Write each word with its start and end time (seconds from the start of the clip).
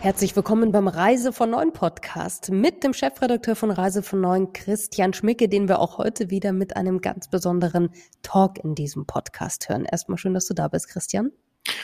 Herzlich 0.00 0.34
willkommen 0.34 0.72
beim 0.72 0.88
Reise 0.88 1.30
von 1.30 1.50
Neuen 1.50 1.74
Podcast 1.74 2.50
mit 2.50 2.84
dem 2.84 2.94
Chefredakteur 2.94 3.54
von 3.54 3.70
Reise 3.70 4.02
von 4.02 4.22
Neuen, 4.22 4.54
Christian 4.54 5.12
Schmicke, 5.12 5.46
den 5.46 5.68
wir 5.68 5.78
auch 5.78 5.98
heute 5.98 6.30
wieder 6.30 6.54
mit 6.54 6.74
einem 6.74 7.02
ganz 7.02 7.28
besonderen 7.28 7.90
Talk 8.22 8.64
in 8.64 8.74
diesem 8.74 9.04
Podcast 9.04 9.68
hören. 9.68 9.84
Erstmal 9.84 10.16
schön, 10.16 10.32
dass 10.32 10.46
du 10.46 10.54
da 10.54 10.68
bist, 10.68 10.88
Christian. 10.88 11.32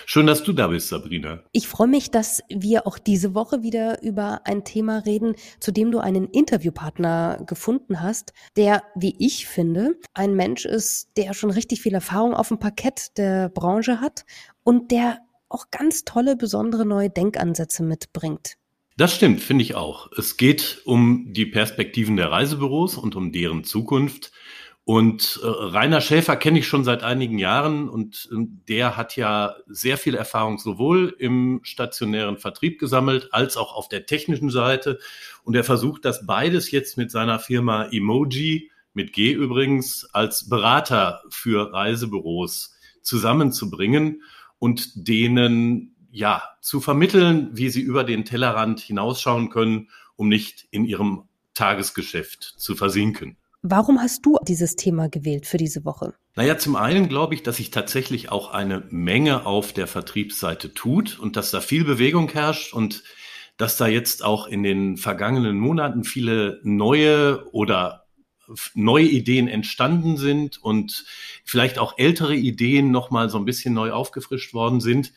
Schön, 0.07 0.27
dass 0.27 0.43
du 0.43 0.55
da 0.55 0.69
bist, 0.69 0.88
Sabrina. 0.88 1.41
Ich 1.52 1.69
freue 1.69 1.88
mich, 1.88 2.10
dass 2.10 2.43
wir 2.48 2.87
auch 2.87 2.97
diese 2.97 3.34
Woche 3.34 3.62
wieder 3.62 4.02
über 4.02 4.41
ein 4.46 4.65
Thema 4.65 5.01
reden, 5.01 5.35
zu 5.60 5.71
dem 5.71 5.91
du 5.91 5.98
einen 5.98 6.27
Interviewpartner 6.29 7.43
gefunden 7.46 8.01
hast, 8.01 8.33
der, 8.57 8.83
wie 8.95 9.15
ich 9.19 9.46
finde, 9.46 10.01
ein 10.15 10.35
Mensch 10.35 10.65
ist, 10.65 11.10
der 11.19 11.35
schon 11.35 11.51
richtig 11.51 11.83
viel 11.83 11.93
Erfahrung 11.93 12.33
auf 12.33 12.48
dem 12.48 12.59
Parkett 12.59 13.19
der 13.19 13.51
Branche 13.51 14.01
hat 14.01 14.24
und 14.65 14.91
der 14.91 15.19
auch 15.49 15.67
ganz 15.71 16.05
tolle, 16.05 16.37
besondere 16.37 16.87
neue 16.87 17.11
Denkansätze 17.11 17.83
mitbringt. 17.83 18.55
Das 18.97 19.15
stimmt, 19.15 19.41
finde 19.43 19.63
ich 19.63 19.75
auch. 19.75 20.11
Es 20.17 20.39
geht 20.39 20.81
um 20.85 21.33
die 21.33 21.47
Perspektiven 21.47 22.17
der 22.17 22.31
Reisebüros 22.31 22.97
und 22.97 23.15
um 23.15 23.31
deren 23.31 23.63
Zukunft. 23.63 24.33
Und 24.85 25.41
äh, 25.43 25.47
Rainer 25.47 26.01
Schäfer 26.01 26.37
kenne 26.37 26.61
ich 26.61 26.69
schon 26.69 26.85
seit 26.85 27.03
einigen 27.03 27.39
Jahren 27.39 27.89
und 27.89 28.29
äh, 28.33 28.37
der 28.69 28.97
hat 28.97 29.17
ja 29.17 29.57
sehr 29.67 29.99
viel 29.99 30.15
Erfahrung 30.15 30.59
sowohl 30.59 31.15
im 31.19 31.61
stationären 31.65 32.38
Vertrieb 32.38 32.79
gesammelt 32.79 33.35
als 33.35 33.57
auch 33.57 33.75
auf 33.75 33.88
der 33.88 34.07
technischen 34.07 34.49
Seite. 34.49 35.01
Und 35.43 35.57
er 35.57 35.65
versucht 35.65 36.05
das 36.05 36.25
beides 36.25 36.71
jetzt 36.71 36.97
mit 36.97 37.10
seiner 37.10 37.41
Firma 37.41 37.88
Emoji, 37.91 38.71
mit 38.95 39.13
G 39.13 39.33
übrigens, 39.33 40.09
als 40.13 40.49
Berater 40.49 41.21
für 41.31 41.73
Reisebüros 41.73 42.77
zusammenzubringen 43.03 44.23
und 44.59 45.09
denen 45.09 45.96
ja 46.10 46.43
zu 46.60 46.80
vermitteln, 46.80 47.51
wie 47.52 47.68
sie 47.68 47.82
über 47.82 48.04
den 48.04 48.24
Tellerrand 48.24 48.80
hinausschauen 48.80 49.51
können, 49.51 49.90
um 50.16 50.29
nicht 50.29 50.66
in 50.71 50.85
ihrem 50.85 51.24
Tagesgeschäft 51.54 52.54
zu 52.57 52.74
versinken. 52.74 53.37
Warum 53.63 54.01
hast 54.01 54.24
du 54.24 54.38
dieses 54.46 54.76
Thema 54.76 55.09
gewählt 55.09 55.46
für 55.46 55.57
diese 55.57 55.85
Woche? 55.85 56.15
Naja, 56.37 56.57
zum 56.57 56.76
einen 56.76 57.09
glaube 57.09 57.35
ich, 57.35 57.43
dass 57.43 57.57
sich 57.57 57.71
tatsächlich 57.71 58.30
auch 58.30 58.52
eine 58.52 58.85
Menge 58.90 59.45
auf 59.45 59.73
der 59.73 59.87
Vertriebsseite 59.87 60.73
tut 60.73 61.18
und 61.18 61.37
dass 61.37 61.51
da 61.51 61.60
viel 61.60 61.85
Bewegung 61.85 62.30
herrscht 62.30 62.73
und 62.73 63.02
dass 63.57 63.76
da 63.76 63.87
jetzt 63.87 64.22
auch 64.22 64.47
in 64.47 64.62
den 64.62 64.97
vergangenen 64.97 65.59
Monaten 65.59 66.04
viele 66.04 66.60
neue 66.62 67.50
oder 67.53 68.06
neue 68.75 69.05
Ideen 69.05 69.49
entstanden 69.49 70.16
sind 70.16 70.62
und 70.62 71.05
vielleicht 71.44 71.78
auch 71.78 71.99
ältere 71.99 72.34
Ideen 72.34 72.91
nochmal 72.91 73.28
so 73.28 73.38
ein 73.38 73.44
bisschen 73.44 73.75
neu 73.75 73.93
aufgefrischt 73.93 74.55
worden 74.55 74.81
sind. 74.81 75.12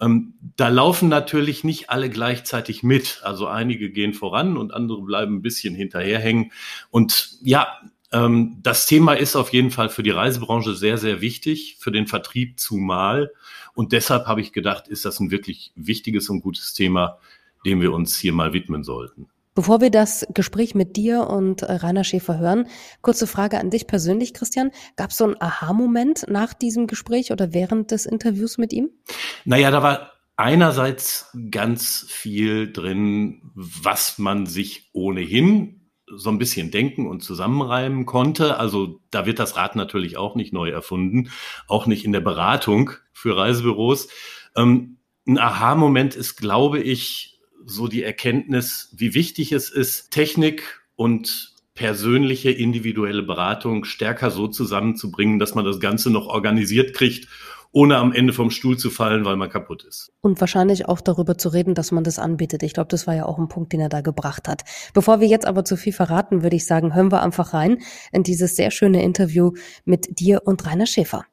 Ähm, 0.00 0.34
da 0.56 0.68
laufen 0.68 1.08
natürlich 1.08 1.64
nicht 1.64 1.90
alle 1.90 2.08
gleichzeitig 2.10 2.82
mit. 2.82 3.20
Also 3.24 3.46
einige 3.46 3.90
gehen 3.90 4.14
voran 4.14 4.56
und 4.56 4.72
andere 4.72 5.02
bleiben 5.02 5.36
ein 5.36 5.42
bisschen 5.42 5.74
hinterherhängen. 5.74 6.52
Und 6.90 7.38
ja, 7.42 7.78
ähm, 8.12 8.58
das 8.62 8.86
Thema 8.86 9.14
ist 9.14 9.36
auf 9.36 9.52
jeden 9.52 9.70
Fall 9.70 9.88
für 9.88 10.02
die 10.02 10.10
Reisebranche 10.10 10.74
sehr, 10.74 10.98
sehr 10.98 11.20
wichtig, 11.20 11.76
für 11.78 11.90
den 11.90 12.06
Vertrieb 12.06 12.58
zumal. 12.58 13.32
Und 13.74 13.92
deshalb 13.92 14.26
habe 14.26 14.40
ich 14.40 14.52
gedacht, 14.52 14.88
ist 14.88 15.04
das 15.04 15.20
ein 15.20 15.30
wirklich 15.30 15.72
wichtiges 15.74 16.28
und 16.28 16.40
gutes 16.40 16.74
Thema, 16.74 17.18
dem 17.64 17.80
wir 17.80 17.92
uns 17.92 18.18
hier 18.18 18.32
mal 18.32 18.52
widmen 18.52 18.84
sollten. 18.84 19.28
Bevor 19.58 19.80
wir 19.80 19.90
das 19.90 20.24
Gespräch 20.32 20.76
mit 20.76 20.94
dir 20.94 21.26
und 21.26 21.62
äh, 21.62 21.72
Rainer 21.72 22.04
Schäfer 22.04 22.38
hören, 22.38 22.68
kurze 23.02 23.26
Frage 23.26 23.58
an 23.58 23.70
dich 23.70 23.88
persönlich, 23.88 24.32
Christian. 24.32 24.70
Gab 24.94 25.10
es 25.10 25.16
so 25.16 25.24
einen 25.24 25.34
Aha-Moment 25.40 26.26
nach 26.28 26.54
diesem 26.54 26.86
Gespräch 26.86 27.32
oder 27.32 27.52
während 27.52 27.90
des 27.90 28.06
Interviews 28.06 28.56
mit 28.56 28.72
ihm? 28.72 28.90
Naja, 29.44 29.72
da 29.72 29.82
war 29.82 30.12
einerseits 30.36 31.36
ganz 31.50 32.06
viel 32.08 32.72
drin, 32.72 33.50
was 33.56 34.16
man 34.16 34.46
sich 34.46 34.90
ohnehin 34.92 35.90
so 36.06 36.30
ein 36.30 36.38
bisschen 36.38 36.70
denken 36.70 37.08
und 37.08 37.24
zusammenreimen 37.24 38.06
konnte. 38.06 38.58
Also 38.58 39.00
da 39.10 39.26
wird 39.26 39.40
das 39.40 39.56
Rad 39.56 39.74
natürlich 39.74 40.16
auch 40.18 40.36
nicht 40.36 40.52
neu 40.52 40.70
erfunden, 40.70 41.30
auch 41.66 41.86
nicht 41.88 42.04
in 42.04 42.12
der 42.12 42.20
Beratung 42.20 42.92
für 43.12 43.36
Reisebüros. 43.36 44.06
Ähm, 44.54 44.98
ein 45.26 45.36
Aha-Moment 45.36 46.14
ist, 46.14 46.36
glaube 46.36 46.78
ich, 46.78 47.37
so 47.70 47.86
die 47.86 48.02
Erkenntnis, 48.02 48.92
wie 48.96 49.14
wichtig 49.14 49.52
es 49.52 49.70
ist, 49.70 50.10
Technik 50.10 50.80
und 50.96 51.54
persönliche 51.74 52.50
individuelle 52.50 53.22
Beratung 53.22 53.84
stärker 53.84 54.30
so 54.30 54.48
zusammenzubringen, 54.48 55.38
dass 55.38 55.54
man 55.54 55.64
das 55.64 55.78
Ganze 55.78 56.10
noch 56.10 56.26
organisiert 56.26 56.94
kriegt, 56.94 57.28
ohne 57.70 57.98
am 57.98 58.12
Ende 58.12 58.32
vom 58.32 58.50
Stuhl 58.50 58.78
zu 58.78 58.90
fallen, 58.90 59.24
weil 59.24 59.36
man 59.36 59.50
kaputt 59.50 59.84
ist. 59.84 60.10
Und 60.20 60.40
wahrscheinlich 60.40 60.88
auch 60.88 61.00
darüber 61.00 61.36
zu 61.36 61.50
reden, 61.50 61.74
dass 61.74 61.92
man 61.92 62.02
das 62.02 62.18
anbietet. 62.18 62.62
Ich 62.62 62.72
glaube, 62.72 62.88
das 62.88 63.06
war 63.06 63.14
ja 63.14 63.26
auch 63.26 63.38
ein 63.38 63.48
Punkt, 63.48 63.72
den 63.72 63.80
er 63.80 63.90
da 63.90 64.00
gebracht 64.00 64.48
hat. 64.48 64.64
Bevor 64.94 65.20
wir 65.20 65.28
jetzt 65.28 65.46
aber 65.46 65.64
zu 65.64 65.76
viel 65.76 65.92
verraten, 65.92 66.42
würde 66.42 66.56
ich 66.56 66.66
sagen, 66.66 66.94
hören 66.94 67.12
wir 67.12 67.22
einfach 67.22 67.52
rein 67.52 67.78
in 68.10 68.22
dieses 68.22 68.56
sehr 68.56 68.70
schöne 68.70 69.02
Interview 69.02 69.52
mit 69.84 70.18
dir 70.18 70.42
und 70.46 70.66
Rainer 70.66 70.86
Schäfer. 70.86 71.26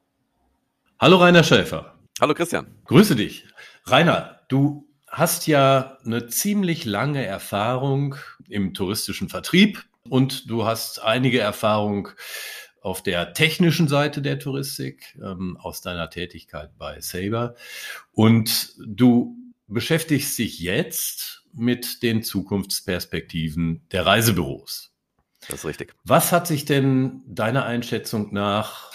Hallo 1.00 1.16
Rainer 1.16 1.42
Schäfer. 1.42 1.94
Hallo 2.20 2.34
Christian. 2.34 2.66
Grüße 2.84 3.16
dich. 3.16 3.46
Rainer, 3.84 4.40
du 4.48 4.86
hast 5.16 5.46
ja 5.46 5.96
eine 6.04 6.26
ziemlich 6.26 6.84
lange 6.84 7.24
Erfahrung 7.24 8.16
im 8.50 8.74
touristischen 8.74 9.30
Vertrieb 9.30 9.82
und 10.10 10.50
du 10.50 10.66
hast 10.66 11.02
einige 11.02 11.40
Erfahrung 11.40 12.10
auf 12.82 13.02
der 13.02 13.32
technischen 13.32 13.88
Seite 13.88 14.20
der 14.20 14.38
Touristik 14.38 15.18
ähm, 15.22 15.56
aus 15.56 15.80
deiner 15.80 16.10
Tätigkeit 16.10 16.76
bei 16.76 17.00
Saber 17.00 17.54
und 18.12 18.74
du 18.86 19.34
beschäftigst 19.66 20.38
dich 20.38 20.60
jetzt 20.60 21.44
mit 21.54 22.02
den 22.02 22.22
Zukunftsperspektiven 22.22 23.88
der 23.92 24.04
Reisebüros. 24.04 24.92
Das 25.48 25.60
ist 25.60 25.64
richtig. 25.64 25.94
Was 26.04 26.30
hat 26.30 26.46
sich 26.46 26.66
denn 26.66 27.22
deiner 27.26 27.64
Einschätzung 27.64 28.34
nach 28.34 28.92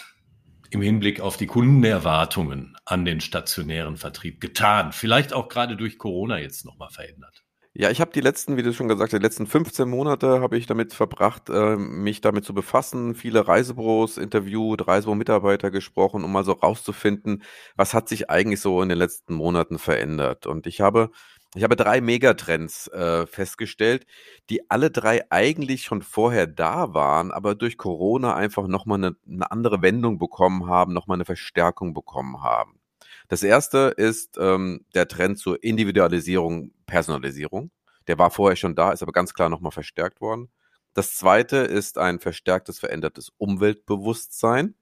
im 0.72 0.82
Hinblick 0.82 1.20
auf 1.20 1.38
die 1.38 1.48
Kundenerwartungen 1.48 2.76
an 2.86 3.06
den 3.06 3.22
stationären 3.22 3.98
Vertrieb 3.98 4.42
getan? 4.42 4.94
Vielleicht 4.94 5.34
auch 5.34 5.50
gerade 5.50 5.76
durch 5.76 5.98
Corona 5.98 6.40
jetzt 6.40 6.66
nochmal 6.66 6.90
verändert? 6.90 7.44
Ja, 7.74 7.90
ich 7.90 8.02
habe 8.02 8.12
die 8.12 8.20
letzten, 8.20 8.58
wie 8.58 8.64
du 8.64 8.74
schon 8.74 8.90
gesagt 8.90 9.14
hast, 9.14 9.20
die 9.20 9.24
letzten 9.24 9.48
15 9.48 9.88
Monate 9.88 10.42
habe 10.42 10.58
ich 10.58 10.66
damit 10.66 10.94
verbracht, 10.94 11.50
äh, 11.50 11.78
mich 11.78 12.20
damit 12.20 12.44
zu 12.44 12.54
befassen, 12.54 13.16
viele 13.16 13.48
Reisebüros 13.48 14.18
interviewt, 14.18 14.86
Reisebüro-Mitarbeiter 14.86 15.72
gesprochen, 15.72 16.26
um 16.26 16.34
mal 16.34 16.44
so 16.44 16.52
rauszufinden, 16.52 17.44
was 17.78 17.94
hat 17.94 18.10
sich 18.10 18.30
eigentlich 18.30 18.60
so 18.60 18.82
in 18.82 18.90
den 18.90 18.98
letzten 18.98 19.36
Monaten 19.36 19.80
verändert. 19.80 20.48
Und 20.48 20.68
ich 20.68 20.82
habe 20.82 21.12
ich 21.54 21.64
habe 21.64 21.76
drei 21.76 22.00
Megatrends 22.00 22.88
äh, 22.88 23.28
festgestellt, 23.28 24.06
die 24.50 24.70
alle 24.70 24.90
drei 24.90 25.30
eigentlich 25.30 25.84
schon 25.84 26.02
vorher 26.02 26.48
da 26.48 26.94
waren, 26.94 27.32
aber 27.32 27.56
durch 27.56 27.78
Corona 27.78 28.36
einfach 28.36 28.68
nochmal 28.68 29.00
eine, 29.00 29.16
eine 29.28 29.52
andere 29.52 29.82
Wendung 29.82 30.18
bekommen 30.18 30.68
haben, 30.68 30.94
nochmal 30.94 31.16
eine 31.16 31.26
Verstärkung 31.26 31.94
bekommen 31.94 32.42
haben. 32.42 32.80
Das 33.28 33.44
erste 33.44 33.94
ist 33.98 34.38
ähm, 34.40 34.86
der 34.96 35.08
Trend 35.08 35.40
zur 35.40 35.62
Individualisierung, 35.64 36.72
Personalisierung. 36.86 37.72
Der 38.08 38.18
war 38.18 38.32
vorher 38.32 38.56
schon 38.56 38.76
da, 38.76 38.92
ist 38.92 39.04
aber 39.04 39.12
ganz 39.12 39.34
klar 39.34 39.50
nochmal 39.50 39.72
verstärkt 39.72 40.22
worden. 40.22 40.50
Das 40.94 41.16
zweite 41.16 41.58
ist 41.58 41.98
ein 41.98 42.20
verstärktes, 42.20 42.80
verändertes 42.80 43.32
Umweltbewusstsein. 43.38 44.76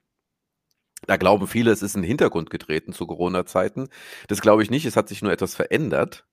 Da 1.07 1.17
glauben 1.17 1.47
viele, 1.47 1.71
es 1.71 1.81
ist 1.81 1.95
in 1.95 2.01
den 2.01 2.07
Hintergrund 2.07 2.49
getreten 2.49 2.93
zu 2.93 3.07
Corona-Zeiten. 3.07 3.89
Das 4.27 4.41
glaube 4.41 4.63
ich 4.63 4.69
nicht. 4.69 4.85
Es 4.85 4.95
hat 4.95 5.09
sich 5.09 5.21
nur 5.21 5.31
etwas 5.31 5.55
verändert. 5.55 6.25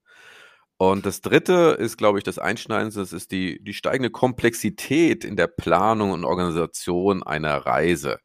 Und 0.77 1.05
das 1.07 1.21
dritte 1.21 1.75
ist, 1.79 1.97
glaube 1.97 2.19
ich, 2.19 2.23
das 2.23 2.37
Einschneidendste, 2.37 2.99
das 2.99 3.11
ist 3.11 3.31
die, 3.31 3.63
die 3.63 3.73
steigende 3.73 4.11
Komplexität 4.11 5.25
in 5.25 5.35
der 5.35 5.47
Planung 5.47 6.11
und 6.11 6.23
Organisation 6.23 7.23
einer 7.23 7.57
Reise. 7.65 8.19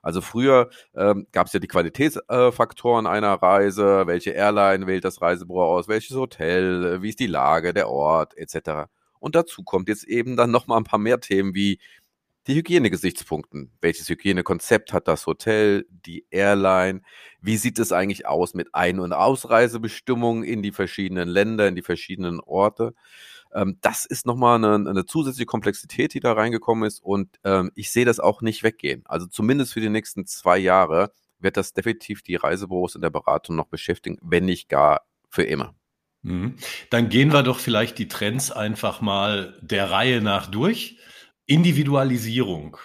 Also 0.00 0.22
früher 0.22 0.70
ähm, 0.94 1.26
gab 1.32 1.48
es 1.48 1.52
ja 1.52 1.60
die 1.60 1.66
Qualitätsfaktoren 1.66 3.04
äh, 3.04 3.08
einer 3.10 3.34
Reise, 3.34 4.06
welche 4.06 4.30
Airline 4.30 4.86
wählt 4.86 5.04
das 5.04 5.20
Reisebüro 5.20 5.76
aus, 5.76 5.88
welches 5.88 6.16
Hotel, 6.16 6.84
äh, 6.84 7.02
wie 7.02 7.10
ist 7.10 7.20
die 7.20 7.26
Lage, 7.26 7.74
der 7.74 7.90
Ort, 7.90 8.36
etc. 8.38 8.88
Und 9.18 9.34
dazu 9.34 9.62
kommt 9.62 9.88
jetzt 9.88 10.04
eben 10.04 10.36
dann 10.36 10.50
nochmal 10.50 10.78
ein 10.78 10.84
paar 10.84 10.98
mehr 10.98 11.20
Themen 11.20 11.54
wie 11.54 11.78
die 12.48 12.54
Hygienegesichtspunkten. 12.54 13.70
Welches 13.80 14.08
Hygienekonzept 14.08 14.92
hat 14.92 15.06
das 15.06 15.26
Hotel, 15.26 15.86
die 15.90 16.26
Airline? 16.30 17.02
Wie 17.40 17.58
sieht 17.58 17.78
es 17.78 17.92
eigentlich 17.92 18.26
aus 18.26 18.54
mit 18.54 18.74
Ein- 18.74 19.00
und 19.00 19.12
Ausreisebestimmungen 19.12 20.42
in 20.42 20.62
die 20.62 20.72
verschiedenen 20.72 21.28
Länder, 21.28 21.68
in 21.68 21.76
die 21.76 21.82
verschiedenen 21.82 22.40
Orte? 22.40 22.94
Ähm, 23.54 23.78
das 23.82 24.06
ist 24.06 24.26
nochmal 24.26 24.56
eine, 24.56 24.88
eine 24.88 25.06
zusätzliche 25.06 25.46
Komplexität, 25.46 26.14
die 26.14 26.20
da 26.20 26.32
reingekommen 26.32 26.86
ist 26.86 27.02
und 27.02 27.38
ähm, 27.44 27.70
ich 27.74 27.90
sehe 27.90 28.04
das 28.04 28.18
auch 28.18 28.40
nicht 28.40 28.62
weggehen. 28.62 29.02
Also 29.04 29.26
zumindest 29.26 29.74
für 29.74 29.80
die 29.80 29.90
nächsten 29.90 30.26
zwei 30.26 30.58
Jahre 30.58 31.12
wird 31.38 31.56
das 31.56 31.72
definitiv 31.72 32.22
die 32.22 32.36
Reisebüros 32.36 32.94
in 32.94 33.02
der 33.02 33.10
Beratung 33.10 33.56
noch 33.56 33.68
beschäftigen, 33.68 34.18
wenn 34.22 34.46
nicht 34.46 34.68
gar 34.68 35.02
für 35.28 35.44
immer. 35.44 35.74
Mhm. 36.22 36.56
Dann 36.90 37.08
gehen 37.10 37.32
wir 37.32 37.42
doch 37.42 37.58
vielleicht 37.58 37.98
die 37.98 38.08
Trends 38.08 38.50
einfach 38.50 39.00
mal 39.00 39.58
der 39.62 39.90
Reihe 39.90 40.20
nach 40.20 40.46
durch. 40.46 40.98
Individualisierung. 41.48 42.76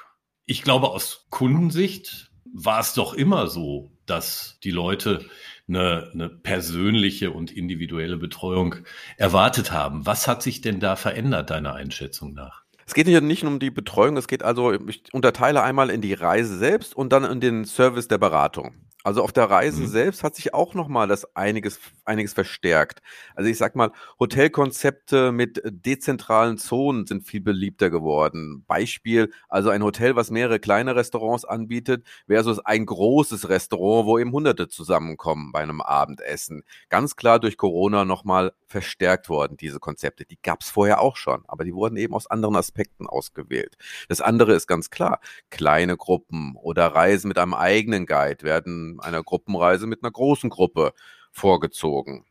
Ich 0.45 0.61
glaube, 0.61 0.89
aus 0.89 1.27
Kundensicht 1.29 2.31
war 2.45 2.79
es 2.79 2.93
doch 2.93 3.13
immer 3.13 3.47
so, 3.47 3.91
dass 4.05 4.57
die 4.63 4.71
Leute 4.71 5.25
eine, 5.67 6.09
eine 6.13 6.29
persönliche 6.29 7.31
und 7.31 7.51
individuelle 7.51 8.15
Betreuung 8.15 8.75
erwartet 9.17 9.73
haben. 9.73 10.05
Was 10.05 10.29
hat 10.29 10.41
sich 10.41 10.61
denn 10.61 10.79
da 10.79 10.95
verändert, 10.95 11.49
deiner 11.49 11.73
Einschätzung 11.73 12.33
nach? 12.33 12.62
Es 12.85 12.93
geht 12.93 13.07
hier 13.07 13.21
nicht 13.21 13.43
nur 13.43 13.51
um 13.51 13.59
die 13.59 13.71
Betreuung, 13.71 14.17
es 14.17 14.27
geht 14.27 14.43
also, 14.43 14.73
ich 14.73 15.03
unterteile 15.13 15.63
einmal 15.63 15.89
in 15.89 16.01
die 16.01 16.13
Reise 16.13 16.57
selbst 16.57 16.95
und 16.95 17.11
dann 17.11 17.23
in 17.23 17.39
den 17.39 17.65
Service 17.65 18.07
der 18.07 18.17
Beratung. 18.17 18.73
Also 19.05 19.21
auf 19.21 19.33
der 19.33 19.49
Reise 19.49 19.81
mhm. 19.81 19.87
selbst 19.87 20.23
hat 20.23 20.35
sich 20.35 20.53
auch 20.53 20.75
nochmal 20.75 21.09
das 21.09 21.35
einiges, 21.35 21.77
einiges 22.05 22.31
verstärkt. 22.31 23.01
Also 23.35 23.49
ich 23.49 23.57
sag 23.57 23.75
mal, 23.75 23.91
Hotelkonzepte 24.17 25.33
mit 25.33 25.61
dezentralen 25.65 26.57
Zonen 26.57 27.05
sind 27.05 27.27
viel 27.27 27.41
beliebter 27.41 27.89
geworden. 27.89 28.63
Beispiel, 28.65 29.29
also 29.49 29.69
ein 29.69 29.83
Hotel, 29.83 30.15
was 30.15 30.31
mehrere 30.31 30.59
kleine 30.59 30.95
Restaurants 30.95 31.43
anbietet, 31.43 32.05
versus 32.27 32.59
ein 32.59 32.85
großes 32.85 33.49
Restaurant, 33.49 34.07
wo 34.07 34.19
eben 34.19 34.31
Hunderte 34.31 34.69
zusammenkommen 34.69 35.51
bei 35.51 35.59
einem 35.59 35.81
Abendessen. 35.81 36.63
Ganz 36.87 37.17
klar 37.17 37.41
durch 37.41 37.57
Corona 37.57 38.05
nochmal 38.05 38.53
verstärkt 38.67 39.27
worden, 39.27 39.57
diese 39.57 39.81
Konzepte. 39.81 40.23
Die 40.25 40.39
gab 40.41 40.61
es 40.61 40.69
vorher 40.69 41.01
auch 41.01 41.17
schon, 41.17 41.43
aber 41.47 41.65
die 41.65 41.73
wurden 41.73 41.97
eben 41.97 42.13
aus 42.13 42.27
anderen 42.27 42.55
Aspekten 42.55 42.72
ausgewählt. 43.07 43.77
Das 44.07 44.21
andere 44.21 44.53
ist 44.53 44.67
ganz 44.67 44.89
klar, 44.89 45.19
kleine 45.49 45.97
Gruppen 45.97 46.55
oder 46.55 46.87
Reisen 46.87 47.27
mit 47.27 47.37
einem 47.37 47.53
eigenen 47.53 48.05
Guide 48.05 48.43
werden 48.43 48.99
einer 49.01 49.23
Gruppenreise 49.23 49.87
mit 49.87 50.03
einer 50.03 50.11
großen 50.11 50.49
Gruppe 50.49 50.93
vorgezogen. 51.31 52.25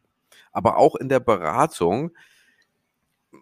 Aber 0.53 0.77
auch 0.77 0.97
in 0.97 1.09
der 1.09 1.21
Beratung, 1.21 2.13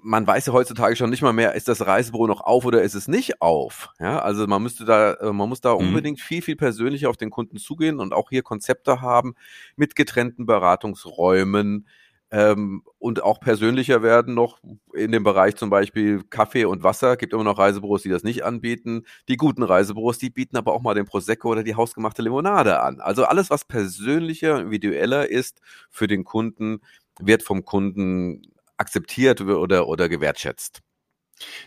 man 0.03 0.27
weiß 0.27 0.47
ja 0.47 0.53
heutzutage 0.53 0.97
schon 0.97 1.11
nicht 1.11 1.23
mal 1.23 1.33
mehr, 1.33 1.55
ist 1.55 1.69
das 1.69 1.85
Reisebüro 1.85 2.27
noch 2.27 2.41
auf 2.41 2.65
oder 2.65 2.83
ist 2.83 2.95
es 2.95 3.09
nicht 3.09 3.43
auf? 3.43 3.91
Ja, 3.99 4.21
also 4.21 4.47
man 4.47 4.63
müsste 4.63 4.85
da, 4.85 5.15
äh, 5.15 5.33
man 5.33 5.49
muss 5.49 5.61
da 5.61 5.75
mhm. 5.75 5.89
unbedingt 5.89 6.21
viel, 6.21 6.43
viel 6.43 6.57
persönlicher 6.57 7.11
auf 7.11 7.17
den 7.17 7.31
Kunden 7.31 7.59
zugehen 7.59 7.99
und 7.99 8.15
auch 8.15 8.31
hier 8.31 8.43
Konzepte 8.43 9.01
haben 9.01 9.35
mit 9.77 9.97
getrennten 9.97 10.47
Beratungsräumen, 10.47 11.87
ähm, 12.33 12.83
und 12.99 13.23
auch 13.23 13.41
persönlicher 13.41 14.03
werden 14.03 14.35
noch 14.35 14.61
in 14.95 15.11
dem 15.11 15.25
Bereich 15.25 15.57
zum 15.57 15.69
Beispiel 15.69 16.23
Kaffee 16.31 16.65
und 16.65 16.85
Wasser. 16.85 17.17
Gibt 17.17 17.33
immer 17.33 17.45
noch 17.45 17.59
Reisebüros, 17.59 18.03
die 18.03 18.09
das 18.09 18.23
nicht 18.23 18.45
anbieten. 18.45 19.05
Die 19.29 19.37
guten 19.37 19.65
Reisebüros, 19.65 20.19
die 20.19 20.31
bieten 20.31 20.57
aber 20.57 20.73
auch 20.73 20.83
mal 20.83 20.95
den 20.95 21.07
Prosecco 21.07 21.51
oder 21.51 21.65
die 21.65 21.75
hausgemachte 21.75 22.23
Limonade 22.23 22.81
an. 22.81 23.01
Also 23.01 23.25
alles, 23.25 23.51
was 23.51 23.65
persönlicher, 23.65 24.61
individueller 24.61 25.29
ist 25.29 25.61
für 25.91 26.07
den 26.07 26.25
Kunden, 26.25 26.81
wird 27.19 27.43
vom 27.43 27.65
Kunden 27.65 28.43
akzeptiert 28.77 29.41
oder, 29.41 29.89
oder 29.89 30.09
gewertschätzt. 30.09 30.81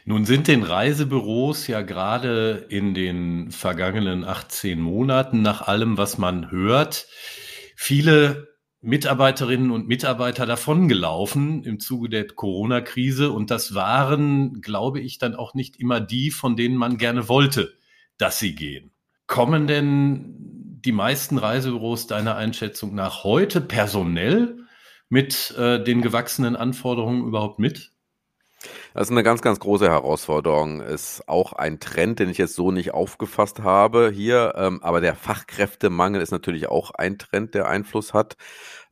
Nun 0.05 0.25
sind 0.25 0.47
den 0.47 0.63
Reisebüros 0.63 1.67
ja 1.67 1.81
gerade 1.81 2.67
in 2.69 2.93
den 2.93 3.51
vergangenen 3.51 4.23
18 4.23 4.79
Monaten 4.79 5.41
nach 5.41 5.61
allem, 5.61 5.97
was 5.97 6.17
man 6.17 6.51
hört, 6.51 7.07
viele 7.75 8.52
Mitarbeiterinnen 8.83 9.71
und 9.71 9.87
Mitarbeiter 9.87 10.45
davongelaufen 10.45 11.63
im 11.63 11.79
Zuge 11.79 12.09
der 12.09 12.27
Corona-Krise. 12.27 13.31
Und 13.31 13.49
das 13.49 13.73
waren, 13.73 14.61
glaube 14.61 14.99
ich, 14.99 15.17
dann 15.17 15.35
auch 15.35 15.53
nicht 15.53 15.79
immer 15.79 16.01
die, 16.01 16.31
von 16.31 16.57
denen 16.57 16.75
man 16.75 16.97
gerne 16.97 17.29
wollte, 17.29 17.73
dass 18.17 18.39
sie 18.39 18.55
gehen. 18.55 18.91
Kommen 19.25 19.67
denn 19.67 20.35
die 20.83 20.91
meisten 20.91 21.37
Reisebüros 21.37 22.07
deiner 22.07 22.35
Einschätzung 22.35 22.93
nach 22.93 23.23
heute 23.23 23.61
personell 23.61 24.57
mit 25.07 25.55
äh, 25.57 25.81
den 25.81 26.01
gewachsenen 26.01 26.57
Anforderungen 26.57 27.25
überhaupt 27.25 27.59
mit? 27.59 27.92
Das 28.93 29.07
ist 29.07 29.11
eine 29.11 29.23
ganz, 29.23 29.41
ganz 29.41 29.59
große 29.59 29.89
Herausforderung. 29.89 30.79
Ist 30.81 31.27
auch 31.27 31.53
ein 31.53 31.79
Trend, 31.79 32.19
den 32.19 32.29
ich 32.29 32.37
jetzt 32.37 32.53
so 32.53 32.71
nicht 32.71 32.93
aufgefasst 32.93 33.61
habe 33.61 34.11
hier. 34.13 34.53
Ähm, 34.55 34.83
aber 34.83 35.01
der 35.01 35.15
Fachkräftemangel 35.15 36.21
ist 36.21 36.29
natürlich 36.29 36.69
auch 36.69 36.91
ein 36.91 37.17
Trend, 37.17 37.55
der 37.55 37.67
Einfluss 37.67 38.13
hat. 38.13 38.35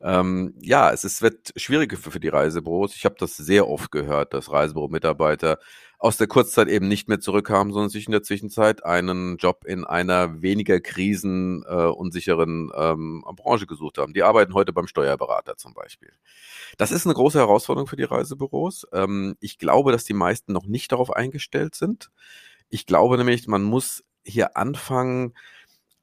Ähm, 0.00 0.54
ja, 0.60 0.90
es 0.90 1.04
ist, 1.04 1.22
wird 1.22 1.52
schwieriger 1.54 1.96
für, 1.96 2.10
für 2.10 2.18
die 2.18 2.28
Reisebüros. 2.28 2.96
Ich 2.96 3.04
habe 3.04 3.14
das 3.16 3.36
sehr 3.36 3.68
oft 3.68 3.92
gehört, 3.92 4.34
dass 4.34 4.50
Reisebüro-Mitarbeiter 4.50 5.58
aus 6.02 6.16
der 6.16 6.26
Kurzzeit 6.26 6.66
eben 6.66 6.88
nicht 6.88 7.08
mehr 7.08 7.20
zurückkamen, 7.20 7.72
sondern 7.72 7.88
sich 7.88 8.06
in 8.06 8.12
der 8.12 8.24
Zwischenzeit 8.24 8.84
einen 8.84 9.36
Job 9.36 9.64
in 9.64 9.84
einer 9.84 10.42
weniger 10.42 10.80
krisenunsicheren 10.80 12.72
äh, 12.74 12.90
ähm, 12.90 13.24
Branche 13.36 13.68
gesucht 13.68 13.98
haben. 13.98 14.12
Die 14.12 14.24
arbeiten 14.24 14.52
heute 14.52 14.72
beim 14.72 14.88
Steuerberater 14.88 15.56
zum 15.56 15.74
Beispiel. 15.74 16.10
Das 16.76 16.90
ist 16.90 17.06
eine 17.06 17.14
große 17.14 17.38
Herausforderung 17.38 17.86
für 17.86 17.94
die 17.94 18.02
Reisebüros. 18.02 18.84
Ähm, 18.92 19.36
ich 19.38 19.58
glaube, 19.58 19.92
dass 19.92 20.02
die 20.02 20.12
meisten 20.12 20.52
noch 20.52 20.66
nicht 20.66 20.90
darauf 20.90 21.12
eingestellt 21.12 21.76
sind. 21.76 22.10
Ich 22.68 22.84
glaube 22.84 23.16
nämlich, 23.16 23.46
man 23.46 23.62
muss 23.62 24.02
hier 24.24 24.56
anfangen, 24.56 25.34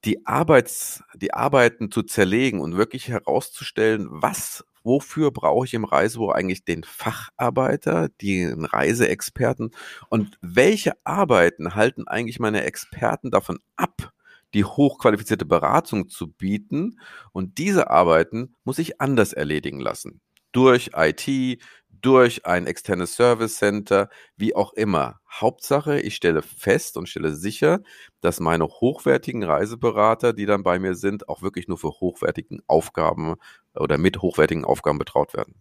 die 0.06 0.26
Arbeits, 0.26 1.04
die 1.14 1.34
Arbeiten 1.34 1.92
zu 1.92 2.04
zerlegen 2.04 2.62
und 2.62 2.78
wirklich 2.78 3.10
herauszustellen, 3.10 4.08
was 4.10 4.64
wofür 4.84 5.32
brauche 5.32 5.66
ich 5.66 5.74
im 5.74 5.86
Reisebüro 5.86 6.32
eigentlich 6.32 6.64
den 6.64 6.84
Facharbeiter, 6.84 8.10
den 8.22 8.66
Reiseexperten 8.66 9.72
und 10.10 10.38
welche 10.42 10.94
Arbeiten 11.04 11.76
halten 11.76 12.08
eigentlich 12.08 12.40
meine 12.40 12.64
Experten 12.64 13.32
davon 13.32 13.60
ab, 13.76 14.14
die 14.54 14.64
hochqualifizierte 14.64 15.46
Beratung 15.46 16.10
zu 16.10 16.28
bieten 16.28 17.00
und 17.32 17.58
diese 17.58 17.90
Arbeiten 17.90 18.56
muss 18.64 18.80
ich 18.80 19.00
anders 19.00 19.34
erledigen 19.34 19.80
lassen. 19.80 20.22
Durch 20.52 20.92
IT, 20.96 21.62
durch 22.02 22.46
ein 22.46 22.68
externes 22.68 23.16
Service 23.16 23.58
Center, 23.58 24.10
wie 24.38 24.56
auch 24.56 24.74
immer. 24.74 25.20
Hauptsache, 25.30 26.00
ich 26.00 26.16
stelle 26.16 26.42
fest 26.42 26.98
und 26.98 27.08
stelle 27.08 27.34
sicher, 27.34 27.80
dass 28.22 28.40
meine 28.40 28.66
hochwertigen 28.66 29.44
Reiseberater, 29.44 30.34
die 30.34 30.46
dann 30.46 30.64
bei 30.64 30.80
mir 30.80 30.96
sind, 30.96 31.30
auch 31.30 31.42
wirklich 31.42 31.68
nur 31.68 31.78
für 31.78 31.90
hochwertigen 31.90 32.62
Aufgaben 32.68 33.36
oder 33.76 33.98
mit 33.98 34.22
hochwertigen 34.22 34.66
Aufgaben 34.66 34.98
betraut 34.98 35.34
werden. 35.34 35.56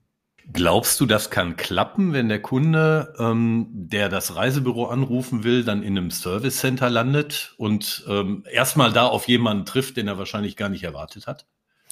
Glaubst 0.51 0.99
du, 0.99 1.05
das 1.05 1.29
kann 1.29 1.57
klappen, 1.57 2.15
wenn 2.15 2.31
der 2.31 2.41
Kunde, 2.41 3.15
ähm, 3.19 3.67
der 3.71 4.09
das 4.09 4.35
Reisebüro 4.35 4.87
anrufen 4.87 5.45
will, 5.45 5.63
dann 5.63 5.83
in 5.83 5.99
einem 5.99 6.11
Service 6.11 6.59
Center 6.59 6.89
landet 6.89 7.55
und 7.59 8.07
ähm, 8.09 8.45
erstmal 8.51 8.93
da 8.93 9.07
auf 9.07 9.29
jemanden 9.29 9.67
trifft, 9.67 9.99
den 9.99 10.09
er 10.09 10.17
wahrscheinlich 10.17 10.57
gar 10.57 10.71
nicht 10.71 10.85
erwartet 10.85 11.27
hat? 11.27 11.47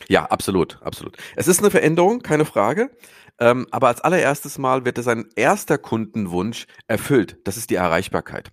Ja, 0.09 0.27
absolut, 0.27 0.79
absolut. 0.83 1.17
Es 1.37 1.49
ist 1.49 1.61
eine 1.61 1.71
Veränderung, 1.71 2.21
keine 2.21 2.45
Frage. 2.45 2.91
Ähm, 3.39 3.67
aber 3.71 3.89
als 3.89 4.01
allererstes 4.01 4.59
Mal 4.59 4.85
wird 4.85 5.03
sein 5.03 5.29
erster 5.37 5.79
Kundenwunsch 5.79 6.67
erfüllt. 6.87 7.39
Das 7.45 7.57
ist 7.57 7.71
die 7.71 7.75
Erreichbarkeit. 7.75 8.51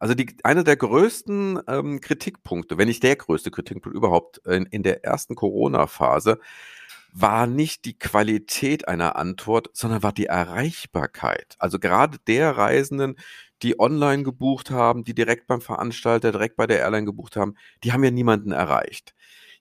Also 0.00 0.14
die, 0.14 0.36
einer 0.42 0.64
der 0.64 0.76
größten 0.76 1.60
ähm, 1.68 2.00
Kritikpunkte, 2.00 2.78
wenn 2.78 2.88
nicht 2.88 3.02
der 3.02 3.16
größte 3.16 3.50
Kritikpunkt 3.50 3.96
überhaupt 3.96 4.38
in, 4.46 4.66
in 4.66 4.82
der 4.82 5.04
ersten 5.04 5.34
Corona-Phase, 5.34 6.38
war 7.12 7.46
nicht 7.46 7.86
die 7.86 7.98
Qualität 7.98 8.88
einer 8.88 9.16
Antwort, 9.16 9.70
sondern 9.72 10.02
war 10.02 10.12
die 10.12 10.26
Erreichbarkeit. 10.26 11.56
Also 11.58 11.78
gerade 11.78 12.18
der 12.26 12.56
Reisenden, 12.58 13.16
die 13.62 13.80
online 13.80 14.22
gebucht 14.22 14.70
haben, 14.70 15.04
die 15.04 15.14
direkt 15.14 15.46
beim 15.46 15.62
Veranstalter, 15.62 16.30
direkt 16.30 16.56
bei 16.56 16.66
der 16.66 16.80
Airline 16.80 17.06
gebucht 17.06 17.36
haben, 17.36 17.54
die 17.84 17.92
haben 17.92 18.04
ja 18.04 18.10
niemanden 18.10 18.52
erreicht. 18.52 19.14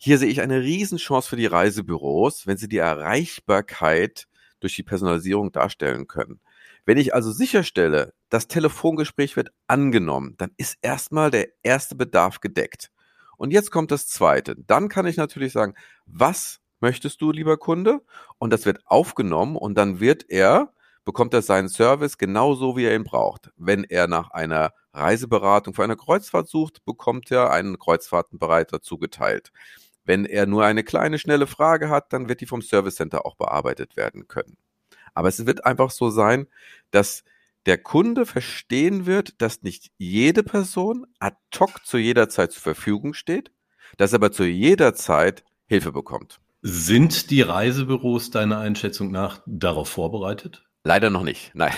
Hier 0.06 0.20
sehe 0.20 0.30
ich 0.30 0.42
eine 0.42 0.62
Riesenchance 0.62 1.28
für 1.28 1.36
die 1.36 1.48
Reisebüros, 1.48 2.46
wenn 2.46 2.58
sie 2.58 2.68
die 2.68 2.78
Erreichbarkeit 2.78 4.28
durch 4.60 4.76
die 4.76 4.84
Personalisierung 4.84 5.52
darstellen 5.52 6.06
können. 6.06 6.40
Wenn 6.86 7.00
ich 7.00 7.16
also 7.16 7.32
sicherstelle, 7.32 8.14
das 8.30 8.48
Telefongespräch 8.48 9.36
wird 9.36 9.50
angenommen, 9.66 10.36
dann 10.38 10.52
ist 10.58 10.78
erstmal 10.84 11.32
der 11.32 11.48
erste 11.64 11.96
Bedarf 11.96 12.40
gedeckt. 12.40 12.92
Und 13.38 13.50
jetzt 13.50 13.72
kommt 13.72 13.90
das 13.90 14.08
zweite. 14.08 14.56
Dann 14.56 14.90
kann 14.90 15.08
ich 15.08 15.18
natürlich 15.18 15.54
sagen, 15.54 15.74
was 16.06 16.60
möchtest 16.82 17.20
du, 17.22 17.32
lieber 17.32 17.58
Kunde? 17.58 18.04
Und 18.38 18.54
das 18.54 18.68
wird 18.68 18.86
aufgenommen 18.86 19.56
und 19.56 19.76
dann 19.76 20.00
wird 20.00 20.30
er, 20.30 20.72
bekommt 21.04 21.34
er 21.34 21.42
seinen 21.42 21.68
Service 21.68 22.20
genauso, 22.20 22.78
wie 22.78 22.86
er 22.86 22.94
ihn 22.94 23.06
braucht. 23.06 23.50
Wenn 23.58 23.84
er 23.84 24.06
nach 24.06 24.30
einer 24.30 24.72
Reiseberatung 24.94 25.74
für 25.74 25.84
eine 25.84 25.98
Kreuzfahrt 25.98 26.48
sucht, 26.48 26.86
bekommt 26.86 27.32
er 27.32 27.50
einen 27.50 27.80
Kreuzfahrtenbereiter 27.80 28.84
zugeteilt. 28.84 29.52
Wenn 30.06 30.26
er 30.26 30.46
nur 30.46 30.64
eine 30.64 30.84
kleine, 30.84 31.20
schnelle 31.20 31.48
Frage 31.48 31.90
hat, 31.90 32.14
dann 32.14 32.30
wird 32.30 32.42
die 32.42 32.46
vom 32.46 32.62
Service 32.62 32.96
Center 32.96 33.26
auch 33.26 33.36
bearbeitet 33.36 33.98
werden 33.98 34.28
können. 34.28 34.58
Aber 35.14 35.28
es 35.28 35.46
wird 35.46 35.66
einfach 35.66 35.92
so 35.92 36.10
sein, 36.10 36.48
dass 36.92 37.24
der 37.66 37.80
Kunde 37.80 38.26
verstehen 38.26 39.06
wird, 39.06 39.42
dass 39.42 39.64
nicht 39.64 39.92
jede 39.98 40.44
Person 40.44 41.08
ad 41.20 41.38
hoc 41.60 41.86
zu 41.86 41.98
jeder 41.98 42.30
Zeit 42.30 42.52
zur 42.52 42.62
Verfügung 42.62 43.14
steht, 43.14 43.52
dass 43.98 44.14
er 44.14 44.18
aber 44.18 44.32
zu 44.32 44.44
jeder 44.44 44.94
Zeit 44.94 45.44
Hilfe 45.66 45.92
bekommt. 45.92 46.40
Sind 46.62 47.32
die 47.32 47.42
Reisebüros 47.42 48.30
deiner 48.30 48.60
Einschätzung 48.60 49.12
nach 49.12 49.42
darauf 49.46 49.90
vorbereitet? 49.90 50.65
Leider 50.88 51.10
noch 51.10 51.24
nicht. 51.24 51.50
Nein. 51.56 51.74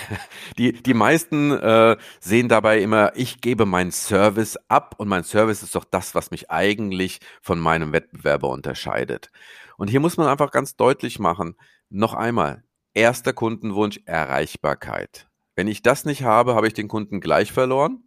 Die, 0.58 0.74
die 0.74 0.94
meisten 0.94 1.52
äh, 1.52 1.96
sehen 2.20 2.50
dabei 2.50 2.82
immer, 2.82 3.14
ich 3.16 3.40
gebe 3.40 3.66
meinen 3.66 3.92
Service 3.92 4.58
ab 4.68 4.96
und 4.98 5.08
mein 5.08 5.24
Service 5.24 5.64
ist 5.64 5.76
doch 5.76 5.86
das, 5.86 6.14
was 6.14 6.30
mich 6.30 6.52
eigentlich 6.52 7.20
von 7.42 7.58
meinem 7.58 7.94
Wettbewerber 7.94 8.50
unterscheidet. 8.50 9.32
Und 9.78 9.90
hier 9.90 10.02
muss 10.02 10.18
man 10.18 10.28
einfach 10.28 10.52
ganz 10.52 10.76
deutlich 10.76 11.20
machen, 11.20 11.56
noch 11.90 12.16
einmal, 12.16 12.66
erster 12.94 13.32
Kundenwunsch 13.32 14.02
Erreichbarkeit. 14.06 15.30
Wenn 15.56 15.68
ich 15.68 15.82
das 15.82 16.04
nicht 16.04 16.24
habe, 16.24 16.56
habe 16.56 16.68
ich 16.68 16.74
den 16.74 16.90
Kunden 16.90 17.22
gleich 17.22 17.54
verloren. 17.54 18.04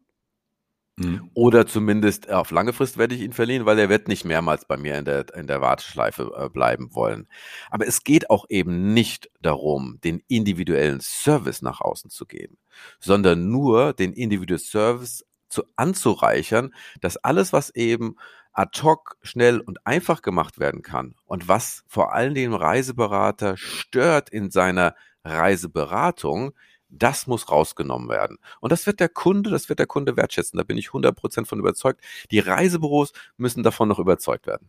Mhm. 1.00 1.30
Oder 1.33 1.66
zumindest 1.66 2.30
auf 2.30 2.50
lange 2.50 2.75
Frist 2.75 2.99
werde 2.99 3.14
ich 3.14 3.23
ihn 3.23 3.33
verlieren, 3.33 3.64
weil 3.64 3.78
er 3.78 3.88
wird 3.88 4.07
nicht 4.07 4.26
mehrmals 4.26 4.66
bei 4.66 4.76
mir 4.76 4.99
in 4.99 5.07
der, 5.07 5.35
in 5.35 5.47
der 5.47 5.62
Warteschleife 5.62 6.30
äh, 6.37 6.49
bleiben 6.50 6.95
wollen. 6.95 7.26
Aber 7.71 7.87
es 7.87 8.04
geht 8.04 8.28
auch 8.28 8.45
eben 8.50 8.92
nicht 8.92 9.30
darum, 9.40 9.99
den 10.04 10.23
individuellen 10.28 11.00
Service 11.00 11.62
nach 11.62 11.80
außen 11.80 12.11
zu 12.11 12.26
geben, 12.26 12.59
sondern 12.99 13.49
nur 13.49 13.95
den 13.95 14.12
individuellen 14.12 14.62
Service 14.62 15.25
zu 15.49 15.64
anzureichern, 15.76 16.75
dass 17.00 17.16
alles, 17.16 17.52
was 17.52 17.71
eben 17.71 18.16
ad 18.52 18.83
hoc, 18.83 19.16
schnell 19.23 19.61
und 19.61 19.87
einfach 19.87 20.21
gemacht 20.21 20.59
werden 20.59 20.83
kann 20.83 21.14
und 21.25 21.49
was 21.49 21.83
vor 21.87 22.12
allen 22.12 22.35
Dingen 22.35 22.52
Reiseberater 22.52 23.57
stört 23.57 24.28
in 24.28 24.50
seiner 24.50 24.95
Reiseberatung, 25.25 26.52
das 26.91 27.27
muss 27.27 27.51
rausgenommen 27.51 28.09
werden. 28.09 28.39
Und 28.61 28.73
das 28.73 28.87
wird 28.87 29.01
der 29.01 29.09
Kunde, 29.09 29.51
das 29.51 29.69
wird 29.69 29.79
der 29.79 29.87
Kunde 29.87 30.17
wertschätzen. 30.17 30.57
Da 30.59 30.65
bin 30.65 30.77
ich 30.77 30.89
100% 30.89 31.47
von 31.47 31.59
überzeugt. 31.59 32.03
Die 32.31 32.39
Reisebüros 32.39 33.13
müssen 33.37 33.63
davon 33.63 33.89
noch 33.89 33.99
überzeugt 33.99 34.47
werden. 34.47 34.69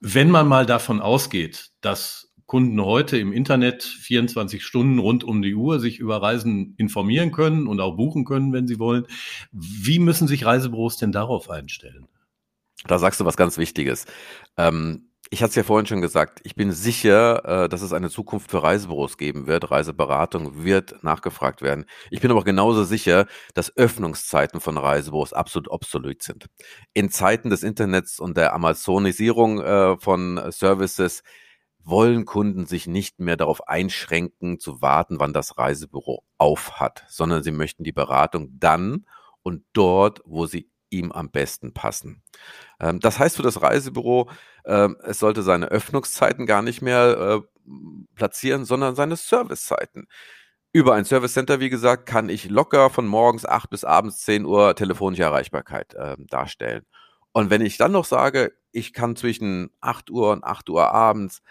Wenn 0.00 0.30
man 0.30 0.46
mal 0.48 0.66
davon 0.66 1.00
ausgeht, 1.00 1.70
dass 1.80 2.34
Kunden 2.46 2.84
heute 2.84 3.16
im 3.16 3.32
Internet 3.32 3.82
24 3.82 4.64
Stunden 4.64 4.98
rund 4.98 5.24
um 5.24 5.40
die 5.40 5.54
Uhr 5.54 5.80
sich 5.80 5.98
über 5.98 6.20
Reisen 6.20 6.74
informieren 6.76 7.32
können 7.32 7.66
und 7.66 7.80
auch 7.80 7.96
buchen 7.96 8.24
können, 8.24 8.52
wenn 8.52 8.66
sie 8.66 8.78
wollen, 8.78 9.06
wie 9.52 9.98
müssen 9.98 10.28
sich 10.28 10.44
Reisebüros 10.44 10.98
denn 10.98 11.10
darauf 11.10 11.48
einstellen? 11.48 12.06
Da 12.86 12.98
sagst 12.98 13.20
du 13.20 13.24
was 13.24 13.38
ganz 13.38 13.56
Wichtiges. 13.56 14.04
Ähm, 14.58 15.08
ich 15.30 15.42
hatte 15.42 15.50
es 15.50 15.56
ja 15.56 15.62
vorhin 15.62 15.86
schon 15.86 16.00
gesagt, 16.00 16.40
ich 16.44 16.54
bin 16.54 16.72
sicher, 16.72 17.64
äh, 17.64 17.68
dass 17.68 17.82
es 17.82 17.92
eine 17.92 18.10
Zukunft 18.10 18.50
für 18.50 18.62
Reisebüros 18.62 19.16
geben 19.16 19.46
wird. 19.46 19.70
Reiseberatung 19.70 20.64
wird 20.64 21.02
nachgefragt 21.02 21.62
werden. 21.62 21.86
Ich 22.10 22.20
bin 22.20 22.30
aber 22.30 22.44
genauso 22.44 22.84
sicher, 22.84 23.26
dass 23.54 23.76
Öffnungszeiten 23.76 24.60
von 24.60 24.78
Reisebüros 24.78 25.32
absolut 25.32 25.68
obsolet 25.68 26.22
sind. 26.22 26.46
In 26.92 27.10
Zeiten 27.10 27.50
des 27.50 27.62
Internets 27.62 28.20
und 28.20 28.36
der 28.36 28.54
Amazonisierung 28.54 29.60
äh, 29.60 29.96
von 29.98 30.40
Services 30.50 31.22
wollen 31.84 32.24
Kunden 32.24 32.66
sich 32.66 32.86
nicht 32.86 33.20
mehr 33.20 33.36
darauf 33.36 33.68
einschränken, 33.68 34.58
zu 34.58 34.80
warten, 34.80 35.20
wann 35.20 35.32
das 35.32 35.58
Reisebüro 35.58 36.24
auf 36.38 36.80
hat, 36.80 37.04
sondern 37.08 37.42
sie 37.42 37.52
möchten 37.52 37.84
die 37.84 37.92
Beratung 37.92 38.48
dann 38.58 39.06
und 39.42 39.64
dort, 39.74 40.22
wo 40.24 40.46
sie 40.46 40.70
ihm 40.98 41.12
am 41.12 41.30
besten 41.30 41.72
passen. 41.72 42.22
Ähm, 42.80 43.00
das 43.00 43.18
heißt 43.18 43.36
für 43.36 43.42
das 43.42 43.62
Reisebüro, 43.62 44.30
ähm, 44.64 44.96
es 45.02 45.18
sollte 45.18 45.42
seine 45.42 45.66
Öffnungszeiten 45.66 46.46
gar 46.46 46.62
nicht 46.62 46.82
mehr 46.82 47.42
äh, 47.44 47.70
platzieren, 48.14 48.64
sondern 48.64 48.94
seine 48.94 49.16
Servicezeiten. 49.16 50.06
Über 50.72 50.94
ein 50.94 51.04
Service 51.04 51.34
Center, 51.34 51.60
wie 51.60 51.70
gesagt, 51.70 52.06
kann 52.06 52.28
ich 52.28 52.50
locker 52.50 52.90
von 52.90 53.06
morgens 53.06 53.44
8 53.46 53.70
bis 53.70 53.84
abends 53.84 54.20
10 54.20 54.44
Uhr 54.44 54.74
telefonische 54.74 55.22
Erreichbarkeit 55.22 55.94
äh, 55.94 56.16
darstellen. 56.18 56.84
Und 57.32 57.50
wenn 57.50 57.62
ich 57.62 57.76
dann 57.76 57.92
noch 57.92 58.04
sage, 58.04 58.52
ich 58.72 58.92
kann 58.92 59.16
zwischen 59.16 59.70
8 59.80 60.10
Uhr 60.10 60.32
und 60.32 60.44
8 60.44 60.68
Uhr 60.70 60.92
abends 60.92 61.42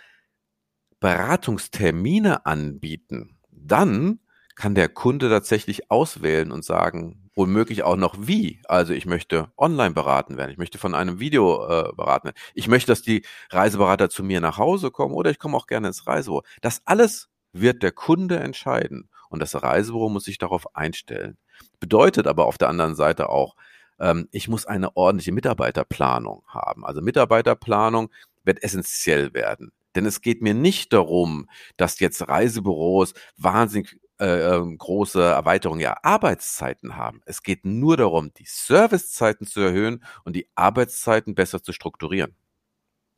Beratungstermine 0.99 2.45
anbieten, 2.45 3.37
dann 3.49 4.19
kann 4.55 4.75
der 4.75 4.89
Kunde 4.89 5.29
tatsächlich 5.29 5.89
auswählen 5.91 6.51
und 6.51 6.63
sagen, 6.63 7.29
womöglich 7.35 7.83
auch 7.83 7.95
noch 7.95 8.15
wie. 8.19 8.61
Also 8.65 8.93
ich 8.93 9.05
möchte 9.05 9.51
online 9.57 9.93
beraten 9.93 10.37
werden, 10.37 10.51
ich 10.51 10.57
möchte 10.57 10.77
von 10.77 10.95
einem 10.95 11.19
Video 11.19 11.65
äh, 11.65 11.93
beraten 11.95 12.25
werden, 12.25 12.37
ich 12.53 12.67
möchte, 12.67 12.91
dass 12.91 13.01
die 13.01 13.23
Reiseberater 13.49 14.09
zu 14.09 14.23
mir 14.23 14.41
nach 14.41 14.57
Hause 14.57 14.91
kommen 14.91 15.13
oder 15.13 15.31
ich 15.31 15.39
komme 15.39 15.57
auch 15.57 15.67
gerne 15.67 15.87
ins 15.87 16.05
Reisebüro. 16.05 16.43
Das 16.61 16.81
alles 16.85 17.29
wird 17.51 17.83
der 17.83 17.91
Kunde 17.91 18.39
entscheiden 18.39 19.09
und 19.29 19.39
das 19.39 19.61
Reisebüro 19.61 20.09
muss 20.09 20.25
sich 20.25 20.37
darauf 20.37 20.75
einstellen. 20.75 21.37
Bedeutet 21.79 22.27
aber 22.27 22.45
auf 22.45 22.57
der 22.57 22.69
anderen 22.69 22.95
Seite 22.95 23.29
auch, 23.29 23.55
ähm, 23.99 24.27
ich 24.31 24.47
muss 24.47 24.65
eine 24.65 24.95
ordentliche 24.95 25.31
Mitarbeiterplanung 25.31 26.43
haben. 26.47 26.85
Also 26.85 27.01
Mitarbeiterplanung 27.01 28.09
wird 28.43 28.61
essentiell 28.63 29.33
werden. 29.33 29.71
Denn 29.95 30.05
es 30.05 30.21
geht 30.21 30.41
mir 30.41 30.53
nicht 30.53 30.91
darum, 30.93 31.49
dass 31.77 31.99
jetzt 31.99 32.27
Reisebüros 32.27 33.13
wahnsinnig 33.37 33.99
äh, 34.19 34.55
ähm, 34.55 34.77
große 34.77 35.21
Erweiterung 35.21 35.79
ihrer 35.79 36.05
Arbeitszeiten 36.05 36.95
haben. 36.95 37.21
Es 37.25 37.43
geht 37.43 37.65
nur 37.65 37.97
darum, 37.97 38.33
die 38.33 38.45
Servicezeiten 38.47 39.47
zu 39.47 39.59
erhöhen 39.59 40.03
und 40.23 40.35
die 40.35 40.47
Arbeitszeiten 40.55 41.35
besser 41.35 41.63
zu 41.63 41.73
strukturieren. 41.73 42.35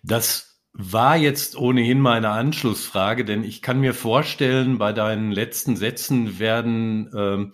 Das 0.04 0.56
war 0.78 1.16
jetzt 1.16 1.56
ohnehin 1.56 2.02
meine 2.02 2.30
Anschlussfrage, 2.30 3.24
denn 3.24 3.44
ich 3.46 3.62
kann 3.62 3.80
mir 3.80 3.94
vorstellen, 3.94 4.78
bei 4.78 4.92
deinen 4.92 5.32
letzten 5.32 5.78
Sätzen 5.78 6.38
werden 6.38 7.10
ähm, 7.16 7.52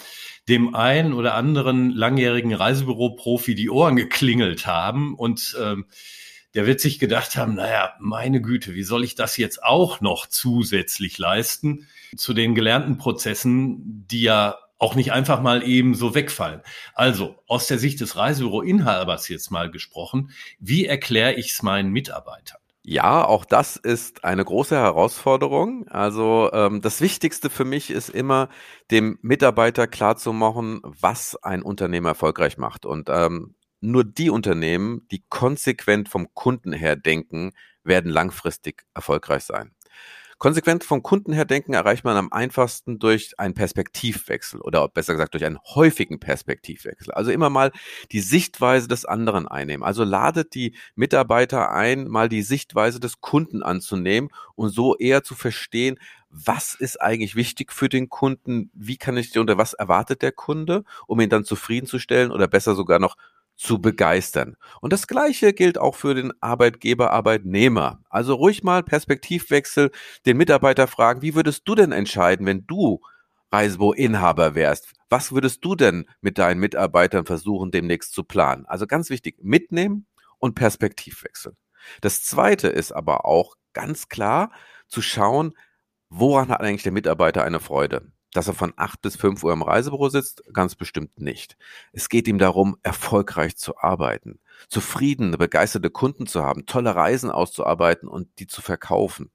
dem 0.49 0.73
einen 0.73 1.13
oder 1.13 1.35
anderen 1.35 1.91
langjährigen 1.91 2.53
Reisebüro-Profi 2.53 3.53
die 3.53 3.69
Ohren 3.69 3.95
geklingelt 3.95 4.65
haben 4.65 5.13
und 5.13 5.55
ähm, 5.61 5.85
der 6.53 6.65
wird 6.65 6.79
sich 6.79 6.99
gedacht 6.99 7.35
haben, 7.37 7.55
naja, 7.55 7.93
meine 7.99 8.41
Güte, 8.41 8.73
wie 8.73 8.83
soll 8.83 9.03
ich 9.03 9.15
das 9.15 9.37
jetzt 9.37 9.63
auch 9.63 10.01
noch 10.01 10.27
zusätzlich 10.27 11.17
leisten 11.17 11.87
zu 12.15 12.33
den 12.33 12.55
gelernten 12.55 12.97
Prozessen, 12.97 14.05
die 14.09 14.21
ja 14.21 14.57
auch 14.77 14.95
nicht 14.95 15.11
einfach 15.13 15.41
mal 15.41 15.63
eben 15.63 15.93
so 15.93 16.15
wegfallen. 16.15 16.61
Also 16.95 17.35
aus 17.47 17.67
der 17.67 17.77
Sicht 17.77 18.01
des 18.01 18.15
Reisebüro-Inhabers 18.15 19.29
jetzt 19.29 19.51
mal 19.51 19.69
gesprochen, 19.69 20.31
wie 20.59 20.85
erkläre 20.85 21.33
ich 21.33 21.51
es 21.51 21.61
meinen 21.61 21.91
Mitarbeitern? 21.91 22.57
Ja, 22.83 23.23
auch 23.23 23.45
das 23.45 23.75
ist 23.75 24.23
eine 24.23 24.43
große 24.43 24.75
Herausforderung. 24.75 25.87
Also 25.87 26.49
ähm, 26.51 26.81
das 26.81 26.99
Wichtigste 26.99 27.51
für 27.51 27.63
mich 27.63 27.91
ist 27.91 28.09
immer, 28.09 28.49
dem 28.89 29.19
Mitarbeiter 29.21 29.85
klarzumachen, 29.85 30.81
was 30.83 31.35
ein 31.43 31.61
Unternehmen 31.61 32.07
erfolgreich 32.07 32.57
macht. 32.57 32.87
Und 32.87 33.07
ähm, 33.09 33.53
nur 33.81 34.03
die 34.03 34.29
Unternehmen, 34.29 35.07
die 35.11 35.23
konsequent 35.29 36.09
vom 36.09 36.33
Kunden 36.33 36.71
her 36.71 36.95
denken, 36.95 37.51
werden 37.83 38.11
langfristig 38.11 38.83
erfolgreich 38.93 39.43
sein. 39.43 39.71
Konsequent 40.41 40.83
vom 40.83 41.03
Kunden 41.03 41.33
her 41.33 41.45
denken 41.45 41.73
erreicht 41.73 42.03
man 42.03 42.17
am 42.17 42.31
einfachsten 42.31 42.97
durch 42.97 43.37
einen 43.37 43.53
Perspektivwechsel 43.53 44.59
oder 44.59 44.87
besser 44.87 45.13
gesagt 45.13 45.35
durch 45.35 45.45
einen 45.45 45.59
häufigen 45.75 46.19
Perspektivwechsel. 46.19 47.13
Also 47.13 47.29
immer 47.29 47.51
mal 47.51 47.71
die 48.11 48.21
Sichtweise 48.21 48.87
des 48.87 49.05
anderen 49.05 49.47
einnehmen. 49.47 49.83
Also 49.83 50.03
ladet 50.03 50.55
die 50.55 50.75
Mitarbeiter 50.95 51.69
ein, 51.69 52.07
mal 52.07 52.27
die 52.27 52.41
Sichtweise 52.41 52.99
des 52.99 53.21
Kunden 53.21 53.61
anzunehmen 53.61 54.29
und 54.55 54.69
so 54.69 54.97
eher 54.97 55.21
zu 55.21 55.35
verstehen, 55.35 55.99
was 56.31 56.73
ist 56.73 56.99
eigentlich 56.99 57.35
wichtig 57.35 57.71
für 57.71 57.87
den 57.87 58.09
Kunden, 58.09 58.71
wie 58.73 58.97
kann 58.97 59.17
ich 59.17 59.37
oder 59.37 59.59
was 59.59 59.73
erwartet 59.73 60.23
der 60.23 60.31
Kunde, 60.31 60.85
um 61.05 61.19
ihn 61.19 61.29
dann 61.29 61.43
zufriedenzustellen 61.43 62.31
oder 62.31 62.47
besser 62.47 62.73
sogar 62.73 62.97
noch 62.97 63.15
zu 63.61 63.79
begeistern. 63.79 64.55
Und 64.81 64.91
das 64.91 65.05
Gleiche 65.05 65.53
gilt 65.53 65.77
auch 65.77 65.95
für 65.95 66.15
den 66.15 66.33
Arbeitgeber, 66.41 67.11
Arbeitnehmer. 67.11 68.01
Also 68.09 68.33
ruhig 68.33 68.63
mal 68.63 68.81
Perspektivwechsel, 68.81 69.91
den 70.25 70.37
Mitarbeiter 70.37 70.87
fragen, 70.87 71.21
wie 71.21 71.35
würdest 71.35 71.67
du 71.67 71.75
denn 71.75 71.91
entscheiden, 71.91 72.47
wenn 72.47 72.65
du 72.65 73.01
Reisebüro-Inhaber 73.51 74.55
wärst? 74.55 74.93
Was 75.09 75.31
würdest 75.31 75.63
du 75.63 75.75
denn 75.75 76.05
mit 76.21 76.39
deinen 76.39 76.59
Mitarbeitern 76.59 77.25
versuchen, 77.25 77.69
demnächst 77.69 78.13
zu 78.13 78.23
planen? 78.23 78.65
Also 78.65 78.87
ganz 78.87 79.11
wichtig, 79.11 79.37
mitnehmen 79.43 80.07
und 80.39 80.55
Perspektivwechsel. 80.55 81.55
Das 82.01 82.23
zweite 82.23 82.67
ist 82.67 82.91
aber 82.91 83.25
auch 83.25 83.55
ganz 83.73 84.09
klar 84.09 84.51
zu 84.87 85.03
schauen, 85.03 85.53
woran 86.09 86.49
hat 86.49 86.61
eigentlich 86.61 86.83
der 86.83 86.93
Mitarbeiter 86.93 87.43
eine 87.43 87.59
Freude? 87.59 88.11
Dass 88.33 88.47
er 88.47 88.53
von 88.53 88.73
acht 88.75 89.01
bis 89.01 89.15
fünf 89.15 89.43
Uhr 89.43 89.53
im 89.53 89.61
Reisebüro 89.61 90.09
sitzt? 90.09 90.43
Ganz 90.53 90.75
bestimmt 90.75 91.19
nicht. 91.19 91.57
Es 91.91 92.09
geht 92.09 92.27
ihm 92.27 92.37
darum, 92.37 92.77
erfolgreich 92.83 93.57
zu 93.57 93.77
arbeiten, 93.77 94.39
zufriedene, 94.69 95.37
begeisterte 95.37 95.89
Kunden 95.89 96.27
zu 96.27 96.43
haben, 96.43 96.65
tolle 96.65 96.95
Reisen 96.95 97.31
auszuarbeiten 97.31 98.07
und 98.07 98.27
die 98.39 98.47
zu 98.47 98.61
verkaufen. 98.61 99.31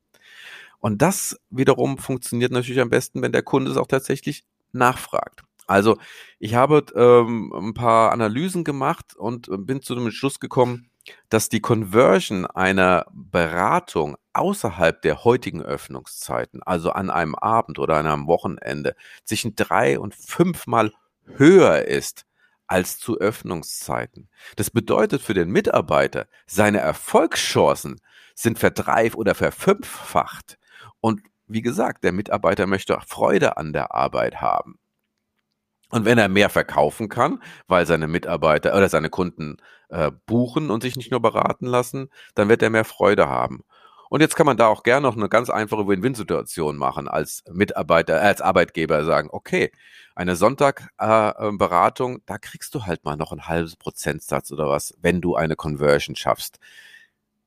Und 0.78 1.02
das 1.02 1.38
wiederum 1.50 1.98
funktioniert 1.98 2.52
natürlich 2.52 2.80
am 2.80 2.90
besten, 2.90 3.22
wenn 3.22 3.32
der 3.32 3.42
Kunde 3.42 3.70
es 3.70 3.76
auch 3.76 3.88
tatsächlich 3.88 4.44
nachfragt. 4.72 5.42
Also 5.66 5.98
ich 6.38 6.54
habe 6.54 6.84
ähm, 6.94 7.52
ein 7.52 7.74
paar 7.74 8.12
Analysen 8.12 8.62
gemacht 8.62 9.16
und 9.16 9.48
bin 9.66 9.82
zu 9.82 9.94
dem 9.94 10.10
Schluss 10.10 10.38
gekommen, 10.38 10.90
dass 11.28 11.48
die 11.48 11.60
Conversion 11.60 12.46
einer 12.46 13.06
Beratung 13.12 14.16
außerhalb 14.36 15.00
der 15.02 15.24
heutigen 15.24 15.62
Öffnungszeiten, 15.62 16.62
also 16.62 16.90
an 16.90 17.10
einem 17.10 17.34
Abend 17.34 17.78
oder 17.78 17.96
an 17.96 18.06
einem 18.06 18.26
Wochenende, 18.26 18.94
zwischen 19.24 19.56
drei 19.56 19.98
und 19.98 20.14
fünfmal 20.14 20.92
höher 21.36 21.82
ist 21.82 22.26
als 22.66 22.98
zu 22.98 23.18
Öffnungszeiten. 23.18 24.28
Das 24.56 24.70
bedeutet 24.70 25.22
für 25.22 25.34
den 25.34 25.50
Mitarbeiter, 25.50 26.26
seine 26.46 26.78
Erfolgschancen 26.78 28.00
sind 28.34 28.58
verdreif 28.58 29.14
oder 29.14 29.34
verfünffacht. 29.34 30.58
Und 31.00 31.22
wie 31.46 31.62
gesagt, 31.62 32.04
der 32.04 32.12
Mitarbeiter 32.12 32.66
möchte 32.66 32.98
Freude 33.06 33.56
an 33.56 33.72
der 33.72 33.94
Arbeit 33.94 34.40
haben. 34.40 34.78
Und 35.90 36.04
wenn 36.04 36.18
er 36.18 36.28
mehr 36.28 36.50
verkaufen 36.50 37.08
kann, 37.08 37.40
weil 37.68 37.86
seine 37.86 38.08
Mitarbeiter 38.08 38.76
oder 38.76 38.88
seine 38.88 39.08
Kunden 39.08 39.58
äh, 39.88 40.10
buchen 40.26 40.70
und 40.70 40.82
sich 40.82 40.96
nicht 40.96 41.12
nur 41.12 41.22
beraten 41.22 41.66
lassen, 41.66 42.10
dann 42.34 42.48
wird 42.48 42.62
er 42.62 42.70
mehr 42.70 42.84
Freude 42.84 43.28
haben. 43.28 43.62
Und 44.08 44.20
jetzt 44.20 44.36
kann 44.36 44.46
man 44.46 44.56
da 44.56 44.68
auch 44.68 44.82
gerne 44.82 45.06
noch 45.06 45.16
eine 45.16 45.28
ganz 45.28 45.50
einfache 45.50 45.86
Win-Win-Situation 45.86 46.76
machen 46.76 47.08
als 47.08 47.42
Mitarbeiter, 47.50 48.16
äh, 48.16 48.26
als 48.26 48.40
Arbeitgeber 48.40 49.04
sagen, 49.04 49.28
okay, 49.32 49.72
eine 50.14 50.36
Sonntagberatung, 50.36 52.16
äh, 52.16 52.20
da 52.26 52.38
kriegst 52.38 52.74
du 52.74 52.86
halt 52.86 53.04
mal 53.04 53.16
noch 53.16 53.32
ein 53.32 53.46
halbes 53.48 53.76
Prozentsatz 53.76 54.50
oder 54.52 54.68
was, 54.68 54.94
wenn 55.00 55.20
du 55.20 55.36
eine 55.36 55.56
Conversion 55.56 56.16
schaffst. 56.16 56.58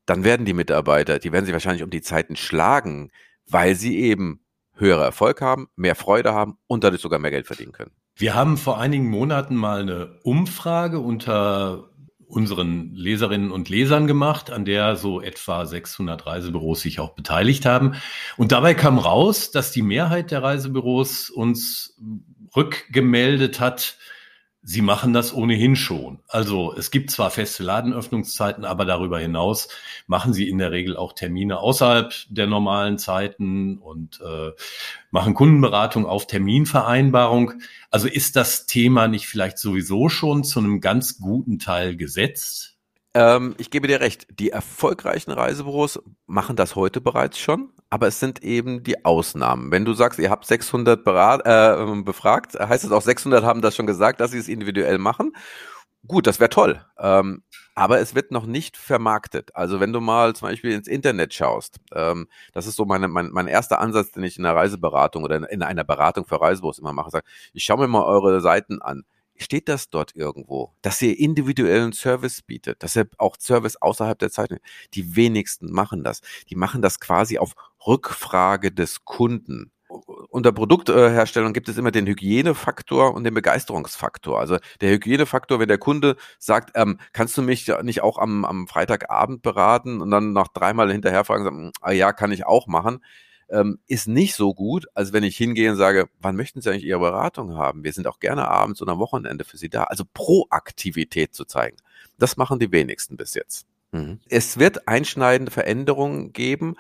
Dann 0.06 0.24
werden 0.24 0.46
die 0.46 0.54
Mitarbeiter, 0.54 1.20
die 1.20 1.32
werden 1.32 1.46
sich 1.46 1.54
wahrscheinlich 1.54 1.84
um 1.84 1.90
die 1.90 2.02
Zeiten 2.02 2.36
schlagen, 2.36 3.12
weil 3.48 3.76
sie 3.76 4.00
eben 4.00 4.42
höhere 4.76 5.04
Erfolg 5.04 5.42
haben, 5.42 5.70
mehr 5.76 5.96
Freude 5.96 6.34
haben 6.34 6.58
und 6.68 6.84
dadurch 6.84 7.02
sogar 7.02 7.20
mehr 7.20 7.32
Geld 7.32 7.48
verdienen 7.48 7.72
können. 7.72 7.92
Wir 8.16 8.36
haben 8.36 8.58
vor 8.58 8.80
einigen 8.80 9.10
Monaten 9.10 9.56
mal 9.56 9.82
eine 9.82 10.20
Umfrage 10.24 11.00
unter 11.00 11.90
unseren 12.30 12.94
Leserinnen 12.94 13.52
und 13.52 13.70
Lesern 13.70 14.06
gemacht, 14.06 14.52
an 14.52 14.64
der 14.64 14.96
so 14.96 15.20
etwa 15.20 15.66
600 15.66 16.28
Reisebüros 16.28 16.82
sich 16.82 17.00
auch 17.00 17.16
beteiligt 17.16 17.66
haben. 17.66 17.96
Und 18.38 18.52
dabei 18.52 18.76
kam 18.76 19.00
raus, 19.00 19.50
dass 19.50 19.72
die 19.72 19.82
Mehrheit 19.82 20.30
der 20.30 20.44
Reisebüros 20.44 21.32
uns 21.32 21.98
rückgemeldet 22.56 23.60
hat, 23.60 23.98
Sie 24.62 24.82
machen 24.82 25.14
das 25.14 25.34
ohnehin 25.34 25.78
schon. 25.78 26.20
Also 26.28 26.74
es 26.76 26.92
gibt 26.92 27.12
zwar 27.12 27.32
feste 27.32 27.64
Ladenöffnungszeiten, 27.64 28.66
aber 28.66 28.84
darüber 28.84 29.18
hinaus 29.18 29.70
machen 30.06 30.34
Sie 30.34 30.50
in 30.50 30.58
der 30.58 30.72
Regel 30.72 30.98
auch 30.98 31.14
Termine 31.14 31.60
außerhalb 31.60 32.14
der 32.30 32.46
normalen 32.46 32.98
Zeiten 32.98 33.78
und 33.78 34.20
äh, 34.22 34.52
machen 35.12 35.34
Kundenberatung 35.34 36.06
auf 36.06 36.28
Terminvereinbarung. 36.28 37.54
Also 37.90 38.10
ist 38.10 38.36
das 38.36 38.66
Thema 38.66 39.08
nicht 39.08 39.28
vielleicht 39.28 39.58
sowieso 39.58 40.10
schon 40.10 40.44
zu 40.44 40.60
einem 40.60 40.82
ganz 40.82 41.20
guten 41.20 41.58
Teil 41.58 41.96
gesetzt? 41.96 42.78
Ähm, 43.14 43.56
ich 43.58 43.72
gebe 43.72 43.88
dir 43.88 44.02
recht, 44.02 44.28
die 44.40 44.52
erfolgreichen 44.52 45.32
Reisebüros 45.32 46.02
machen 46.28 46.56
das 46.56 46.76
heute 46.76 47.02
bereits 47.02 47.40
schon, 47.40 47.70
aber 47.90 48.08
es 48.08 48.20
sind 48.20 48.44
eben 48.44 48.84
die 48.84 49.04
Ausnahmen. 49.06 49.72
Wenn 49.72 49.86
du 49.86 49.94
sagst, 49.94 50.20
ihr 50.20 50.30
habt 50.30 50.46
600 50.46 51.04
berat, 51.04 51.42
äh, 51.46 52.02
befragt, 52.02 52.60
heißt 52.60 52.84
es 52.84 52.92
auch 52.92 53.02
600 53.02 53.44
haben 53.44 53.62
das 53.62 53.76
schon 53.76 53.88
gesagt, 53.88 54.20
dass 54.20 54.32
sie 54.32 54.38
es 54.38 54.48
individuell 54.48 54.98
machen. 54.98 55.34
Gut, 56.08 56.28
das 56.28 56.40
wäre 56.40 56.50
toll. 56.50 56.86
Ähm, 56.98 57.44
aber 57.76 58.00
es 58.00 58.16
wird 58.16 58.32
noch 58.32 58.46
nicht 58.46 58.78
vermarktet. 58.78 59.56
Also 59.56 59.80
wenn 59.80 59.94
du 59.94 60.02
mal 60.02 60.36
zum 60.36 60.50
Beispiel 60.50 60.72
ins 60.72 60.88
Internet 60.88 61.34
schaust, 61.34 61.78
ähm, 61.94 62.28
das 62.54 62.68
ist 62.68 62.76
so 62.76 62.86
meine, 62.86 63.08
mein, 63.08 63.30
mein 63.32 63.48
erster 63.48 63.80
Ansatz, 63.80 64.12
den 64.12 64.24
ich 64.24 64.38
in 64.38 64.46
einer 64.46 64.56
Reiseberatung 64.56 65.24
oder 65.24 65.50
in 65.50 65.64
einer 65.64 65.84
Beratung 65.84 66.26
für 66.26 66.42
Reisebüros 66.42 66.80
immer 66.80 66.94
mache, 66.94 67.10
sage, 67.10 67.26
ich 67.54 67.64
schaue 67.64 67.80
mir 67.80 67.88
mal 67.88 68.04
eure 68.04 68.42
Seiten 68.42 68.82
an 68.82 69.04
steht 69.42 69.70
das 69.70 69.90
dort 69.90 70.16
irgendwo, 70.16 70.74
dass 70.82 71.02
ihr 71.02 71.18
individuellen 71.18 71.94
Service 71.94 72.42
bietet, 72.42 72.84
dass 72.84 72.96
ihr 72.96 73.08
auch 73.18 73.36
Service 73.40 73.76
außerhalb 73.78 74.18
der 74.20 74.32
Zeit, 74.32 74.60
die 74.94 75.16
wenigsten 75.16 75.72
machen 75.72 76.04
das. 76.04 76.22
Die 76.50 76.56
machen 76.56 76.82
das 76.82 77.00
quasi 77.00 77.38
auf 77.38 77.54
Rückfrage 77.86 78.72
des 78.72 79.06
Kunden. 79.06 79.72
Unter 80.30 80.52
Produktherstellung 80.52 81.52
gibt 81.52 81.68
es 81.68 81.78
immer 81.78 81.90
den 81.90 82.06
Hygienefaktor 82.06 83.16
und 83.16 83.24
den 83.24 83.34
Begeisterungsfaktor. 83.34 84.40
Also 84.40 84.58
der 84.82 84.92
Hygienefaktor, 84.92 85.60
wenn 85.60 85.68
der 85.68 85.80
Kunde 85.80 86.16
sagt, 86.38 86.72
ähm, 86.76 87.00
kannst 87.12 87.36
du 87.38 87.42
mich 87.42 87.68
nicht 87.82 88.02
auch 88.02 88.20
am, 88.20 88.46
am 88.46 88.68
Freitagabend 88.68 89.42
beraten 89.42 90.02
und 90.02 90.12
dann 90.12 90.32
noch 90.32 90.50
dreimal 90.50 90.92
hinterher 90.92 91.26
fragen, 91.26 91.44
sagen, 91.44 91.72
ah 91.82 91.92
ja, 91.92 92.14
kann 92.14 92.32
ich 92.32 92.46
auch 92.46 92.68
machen 92.68 93.02
ähm, 93.52 93.80
ist 93.88 94.08
nicht 94.08 94.36
so 94.36 94.54
gut, 94.54 94.88
als 94.94 95.14
wenn 95.14 95.24
ich 95.24 95.38
hingehe 95.38 95.72
und 95.72 95.78
sage, 95.78 96.10
wann 96.22 96.36
möchten 96.36 96.62
Sie 96.62 96.70
eigentlich 96.70 96.86
Ihre 96.86 97.00
Beratung 97.00 97.56
haben? 97.56 97.84
Wir 97.84 97.94
sind 97.94 98.08
auch 98.08 98.20
gerne 98.20 98.48
abends 98.48 98.82
und 98.82 98.90
am 98.90 99.00
Wochenende 99.00 99.44
für 99.44 99.58
Sie 99.58 99.70
da. 99.70 99.84
Also 99.84 100.04
Proaktivität 100.14 101.34
zu 101.34 101.46
zeigen. 101.46 101.78
Das 102.18 102.38
machen 102.38 102.60
die 102.60 102.72
wenigsten 102.72 103.18
bis 103.18 103.34
jetzt. 103.34 103.66
Mhm. 103.92 104.20
Es 104.30 104.60
wird 104.60 104.88
einschneidende 104.88 105.52
Veränderungen 105.52 106.34
geben. 106.34 106.76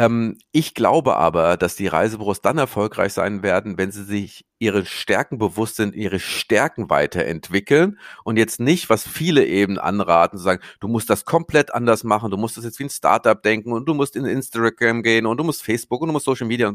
Ähm, 0.00 0.38
ich 0.52 0.74
glaube 0.74 1.16
aber, 1.16 1.58
dass 1.58 1.76
die 1.76 1.86
Reisebüros 1.86 2.40
dann 2.40 2.56
erfolgreich 2.56 3.12
sein 3.12 3.42
werden, 3.42 3.76
wenn 3.76 3.92
sie 3.92 4.02
sich 4.02 4.46
ihre 4.58 4.86
Stärken 4.86 5.36
bewusst 5.36 5.76
sind, 5.76 5.94
ihre 5.94 6.20
Stärken 6.20 6.88
weiterentwickeln 6.88 7.98
und 8.24 8.38
jetzt 8.38 8.60
nicht, 8.60 8.88
was 8.88 9.06
viele 9.06 9.44
eben 9.44 9.78
anraten, 9.78 10.38
zu 10.38 10.44
sagen, 10.44 10.62
du 10.80 10.88
musst 10.88 11.10
das 11.10 11.26
komplett 11.26 11.74
anders 11.74 12.02
machen, 12.02 12.30
du 12.30 12.38
musst 12.38 12.56
das 12.56 12.64
jetzt 12.64 12.78
wie 12.78 12.84
ein 12.84 12.90
Startup 12.90 13.42
denken 13.42 13.72
und 13.72 13.86
du 13.86 13.92
musst 13.92 14.16
in 14.16 14.24
Instagram 14.24 15.02
gehen 15.02 15.26
und 15.26 15.36
du 15.36 15.44
musst 15.44 15.62
Facebook 15.62 16.00
und 16.00 16.08
du 16.08 16.12
musst 16.14 16.24
Social 16.24 16.46
Media. 16.46 16.72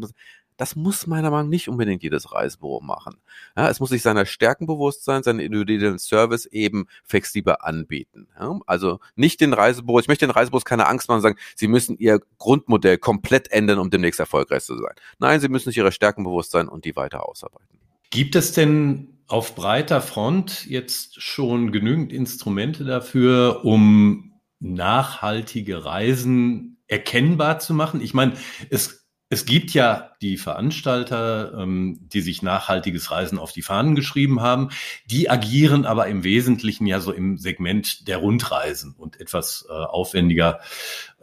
Das 0.58 0.76
muss 0.76 1.06
meiner 1.08 1.32
Meinung 1.32 1.48
nach 1.48 1.50
nicht 1.50 1.68
unbedingt 1.68 2.02
jedes 2.04 2.32
Reisebüro 2.32 2.82
machen. 2.82 3.18
Ja, 3.58 3.70
es 3.70 3.80
muss 3.80 3.90
sich 3.90 4.02
seiner 4.02 4.26
Stärken 4.26 4.68
bewusst 4.68 5.04
sein, 5.04 5.24
seinen 5.24 5.40
individuellen 5.40 6.00
Service 6.00 6.46
eben 6.46 6.88
flexibler 7.04 7.66
anbieten. 7.66 8.28
Ja, 8.40 8.58
also 8.66 9.00
nicht 9.16 9.42
den 9.42 9.54
Reisebüros, 9.54 10.04
ich 10.04 10.08
möchte 10.08 10.26
den 10.26 10.32
Reisebüros 10.32 10.66
keine 10.66 10.88
Angst 10.88 11.08
machen 11.08 11.18
und 11.18 11.24
sagen, 11.24 11.40
sie 11.56 11.68
müssen 11.68 11.98
ihr 11.98 12.20
Grundmodell 12.38 12.98
komplett 12.98 13.52
ändern, 13.52 13.80
um 13.80 13.90
demnächst 13.90 14.20
erfolgreich 14.20 14.64
zu 14.64 14.78
sein. 14.78 14.94
Nein, 15.20 15.42
sie 15.42 15.50
müssen 15.50 15.70
sich 15.70 15.78
ihrer 15.78 15.92
Stärken 15.92 16.24
bewusst 16.24 16.52
sein 16.52 16.70
und 16.70 16.86
die 16.86 16.96
weiter 16.96 17.28
ausarbeiten. 17.28 17.80
Gibt 18.10 18.36
es 18.36 18.54
denn 18.54 19.20
auf 19.28 19.56
breiter 19.56 20.02
Front 20.02 20.66
jetzt 20.68 21.22
schon 21.22 21.72
genügend 21.72 22.14
Instrumente 22.14 22.86
dafür, 22.86 23.66
um 23.66 24.34
nachhaltige 24.60 25.84
Reisen 25.84 26.78
erkennbar 26.88 27.60
zu 27.60 27.74
machen? 27.74 28.02
Ich 28.02 28.14
meine, 28.14 28.34
es, 28.70 29.05
es 29.30 29.46
gibt 29.46 29.72
ja 29.72 30.12
die 30.22 30.38
Veranstalter, 30.38 31.54
ähm, 31.58 31.98
die 32.02 32.22
sich 32.22 32.44
nachhaltiges 32.44 33.10
Reisen 33.10 33.40
auf 33.40 33.52
die 33.52 33.64
Fahnen 33.64 33.96
geschrieben 33.96 34.42
haben. 34.42 34.70
Die 35.06 35.30
agieren 35.30 35.86
aber 35.86 36.08
im 36.08 36.24
Wesentlichen 36.24 36.86
ja 36.86 37.00
so 37.00 37.12
im 37.12 37.38
Segment 37.38 38.08
der 38.08 38.18
Rundreisen 38.18 38.94
und 38.96 39.20
etwas 39.20 39.66
äh, 39.68 39.74
aufwendiger 39.74 40.60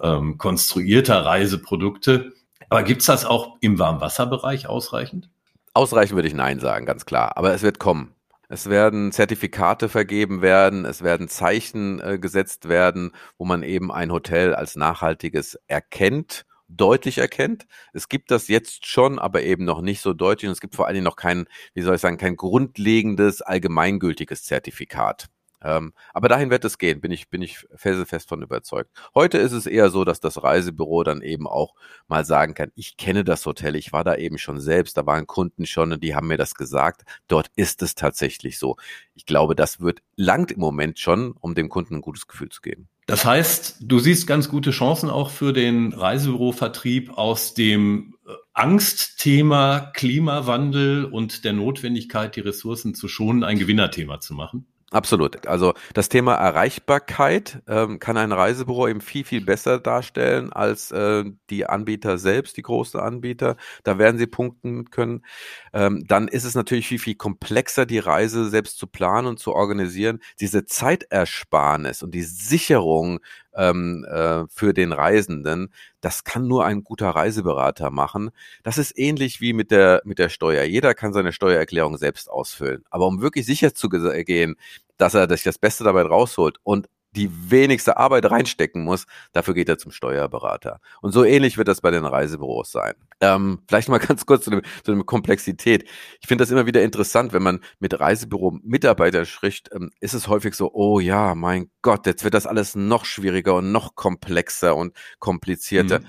ähm, 0.00 0.36
konstruierter 0.36 1.24
Reiseprodukte. 1.24 2.32
Aber 2.68 2.82
gibt's 2.82 3.06
das 3.06 3.24
auch 3.24 3.56
im 3.60 3.78
Warmwasserbereich 3.78 4.66
ausreichend? 4.66 5.30
Ausreichend 5.74 6.16
würde 6.16 6.28
ich 6.28 6.34
Nein 6.34 6.58
sagen, 6.58 6.86
ganz 6.86 7.06
klar. 7.06 7.36
Aber 7.36 7.54
es 7.54 7.62
wird 7.62 7.78
kommen. 7.78 8.14
Es 8.48 8.68
werden 8.68 9.12
Zertifikate 9.12 9.88
vergeben 9.88 10.42
werden, 10.42 10.84
es 10.84 11.02
werden 11.02 11.28
Zeichen 11.28 12.00
äh, 12.00 12.18
gesetzt 12.18 12.68
werden, 12.68 13.12
wo 13.38 13.46
man 13.46 13.62
eben 13.62 13.90
ein 13.90 14.12
Hotel 14.12 14.54
als 14.54 14.76
nachhaltiges 14.76 15.58
erkennt, 15.68 16.44
deutlich 16.76 17.18
erkennt. 17.18 17.66
Es 17.92 18.08
gibt 18.08 18.30
das 18.30 18.48
jetzt 18.48 18.86
schon, 18.86 19.18
aber 19.18 19.42
eben 19.42 19.64
noch 19.64 19.80
nicht 19.82 20.00
so 20.00 20.12
deutlich. 20.12 20.48
Und 20.48 20.52
es 20.52 20.60
gibt 20.60 20.74
vor 20.74 20.86
allen 20.86 20.94
Dingen 20.94 21.04
noch 21.04 21.16
kein, 21.16 21.46
wie 21.74 21.82
soll 21.82 21.94
ich 21.94 22.00
sagen, 22.00 22.18
kein 22.18 22.36
grundlegendes, 22.36 23.42
allgemeingültiges 23.42 24.44
Zertifikat. 24.44 25.28
Ähm, 25.64 25.92
aber 26.12 26.28
dahin 26.28 26.50
wird 26.50 26.64
es 26.64 26.78
gehen, 26.78 27.00
bin 27.00 27.12
ich, 27.12 27.28
bin 27.30 27.40
ich 27.42 27.66
felsenfest 27.74 28.28
von 28.28 28.42
überzeugt. 28.42 28.90
Heute 29.14 29.38
ist 29.38 29.52
es 29.52 29.66
eher 29.66 29.90
so, 29.90 30.04
dass 30.04 30.20
das 30.20 30.42
Reisebüro 30.42 31.04
dann 31.04 31.22
eben 31.22 31.46
auch 31.46 31.74
mal 32.08 32.24
sagen 32.24 32.54
kann, 32.54 32.72
ich 32.74 32.96
kenne 32.96 33.24
das 33.24 33.46
Hotel, 33.46 33.76
ich 33.76 33.92
war 33.92 34.04
da 34.04 34.16
eben 34.16 34.38
schon 34.38 34.60
selbst, 34.60 34.96
da 34.96 35.06
waren 35.06 35.26
Kunden 35.26 35.66
schon 35.66 35.92
und 35.92 36.02
die 36.02 36.14
haben 36.14 36.26
mir 36.28 36.36
das 36.38 36.54
gesagt. 36.54 37.02
Dort 37.28 37.48
ist 37.54 37.82
es 37.82 37.94
tatsächlich 37.94 38.58
so. 38.58 38.76
Ich 39.14 39.24
glaube, 39.26 39.54
das 39.54 39.80
wird 39.80 40.02
langt 40.16 40.50
im 40.50 40.60
Moment 40.60 40.98
schon, 40.98 41.32
um 41.32 41.54
dem 41.54 41.68
Kunden 41.68 41.96
ein 41.96 42.00
gutes 42.02 42.26
Gefühl 42.26 42.48
zu 42.48 42.60
geben. 42.60 42.88
Das 43.06 43.24
heißt, 43.24 43.78
du 43.80 43.98
siehst 43.98 44.26
ganz 44.26 44.48
gute 44.48 44.70
Chancen 44.70 45.10
auch 45.10 45.30
für 45.30 45.52
den 45.52 45.92
Reisebürovertrieb 45.92 47.10
aus 47.10 47.54
dem 47.54 48.14
äh, 48.26 48.32
Angstthema 48.52 49.90
Klimawandel 49.94 51.04
und 51.04 51.44
der 51.44 51.52
Notwendigkeit, 51.52 52.36
die 52.36 52.40
Ressourcen 52.40 52.94
zu 52.94 53.08
schonen, 53.08 53.42
ein 53.42 53.58
Gewinnerthema 53.58 54.20
zu 54.20 54.34
machen? 54.34 54.66
Absolut. 54.92 55.46
Also 55.46 55.72
das 55.94 56.10
Thema 56.10 56.34
Erreichbarkeit 56.34 57.62
ähm, 57.66 57.98
kann 57.98 58.18
ein 58.18 58.30
Reisebüro 58.30 58.88
eben 58.88 59.00
viel, 59.00 59.24
viel 59.24 59.42
besser 59.42 59.78
darstellen 59.78 60.52
als 60.52 60.90
äh, 60.90 61.24
die 61.48 61.64
Anbieter 61.66 62.18
selbst, 62.18 62.58
die 62.58 62.62
großen 62.62 63.00
Anbieter. 63.00 63.56
Da 63.84 63.96
werden 63.98 64.18
sie 64.18 64.26
punkten 64.26 64.90
können. 64.90 65.24
Ähm, 65.72 66.04
dann 66.06 66.28
ist 66.28 66.44
es 66.44 66.54
natürlich 66.54 66.88
viel, 66.88 66.98
viel 66.98 67.14
komplexer, 67.14 67.86
die 67.86 68.00
Reise 68.00 68.50
selbst 68.50 68.76
zu 68.76 68.86
planen 68.86 69.28
und 69.28 69.38
zu 69.38 69.54
organisieren. 69.54 70.18
Diese 70.40 70.66
Zeitersparnis 70.66 72.02
und 72.02 72.14
die 72.14 72.22
Sicherung 72.22 73.20
ähm, 73.56 74.04
äh, 74.04 74.44
für 74.48 74.72
den 74.72 74.92
Reisenden. 74.92 75.72
Das 76.00 76.24
kann 76.24 76.46
nur 76.46 76.64
ein 76.64 76.84
guter 76.84 77.10
Reiseberater 77.10 77.90
machen. 77.90 78.30
Das 78.62 78.78
ist 78.78 78.98
ähnlich 78.98 79.40
wie 79.40 79.52
mit 79.52 79.70
der, 79.70 80.02
mit 80.04 80.18
der 80.18 80.28
Steuer. 80.28 80.64
Jeder 80.64 80.94
kann 80.94 81.12
seine 81.12 81.32
Steuererklärung 81.32 81.96
selbst 81.96 82.30
ausfüllen. 82.30 82.84
Aber 82.90 83.06
um 83.06 83.20
wirklich 83.20 83.46
sicher 83.46 83.74
zu 83.74 83.88
gehen, 83.88 84.56
dass 84.96 85.14
er 85.14 85.28
sich 85.28 85.42
das 85.42 85.58
Beste 85.58 85.84
dabei 85.84 86.02
rausholt 86.02 86.58
und 86.62 86.88
die 87.14 87.50
wenigste 87.50 87.98
Arbeit 87.98 88.30
reinstecken 88.30 88.84
muss, 88.84 89.06
dafür 89.32 89.54
geht 89.54 89.68
er 89.68 89.78
zum 89.78 89.92
Steuerberater. 89.92 90.80
Und 91.00 91.12
so 91.12 91.24
ähnlich 91.24 91.58
wird 91.58 91.68
das 91.68 91.80
bei 91.80 91.90
den 91.90 92.04
Reisebüros 92.04 92.72
sein. 92.72 92.94
Ähm, 93.20 93.60
vielleicht 93.68 93.88
mal 93.88 93.98
ganz 94.06 94.26
kurz 94.26 94.44
zu, 94.44 94.50
dem, 94.50 94.62
zu 94.82 94.94
der 94.94 95.04
Komplexität. 95.04 95.88
Ich 96.20 96.28
finde 96.28 96.42
das 96.42 96.50
immer 96.50 96.66
wieder 96.66 96.82
interessant, 96.82 97.32
wenn 97.32 97.42
man 97.42 97.60
mit 97.78 97.98
Reisebüro-Mitarbeitern 97.98 99.26
spricht, 99.26 99.70
ähm, 99.72 99.90
ist 100.00 100.14
es 100.14 100.28
häufig 100.28 100.54
so, 100.54 100.72
oh 100.72 101.00
ja, 101.00 101.34
mein 101.34 101.70
Gott, 101.82 102.06
jetzt 102.06 102.24
wird 102.24 102.34
das 102.34 102.46
alles 102.46 102.74
noch 102.74 103.04
schwieriger 103.04 103.54
und 103.56 103.72
noch 103.72 103.94
komplexer 103.94 104.74
und 104.74 104.96
komplizierter. 105.18 106.00
Mhm. 106.00 106.06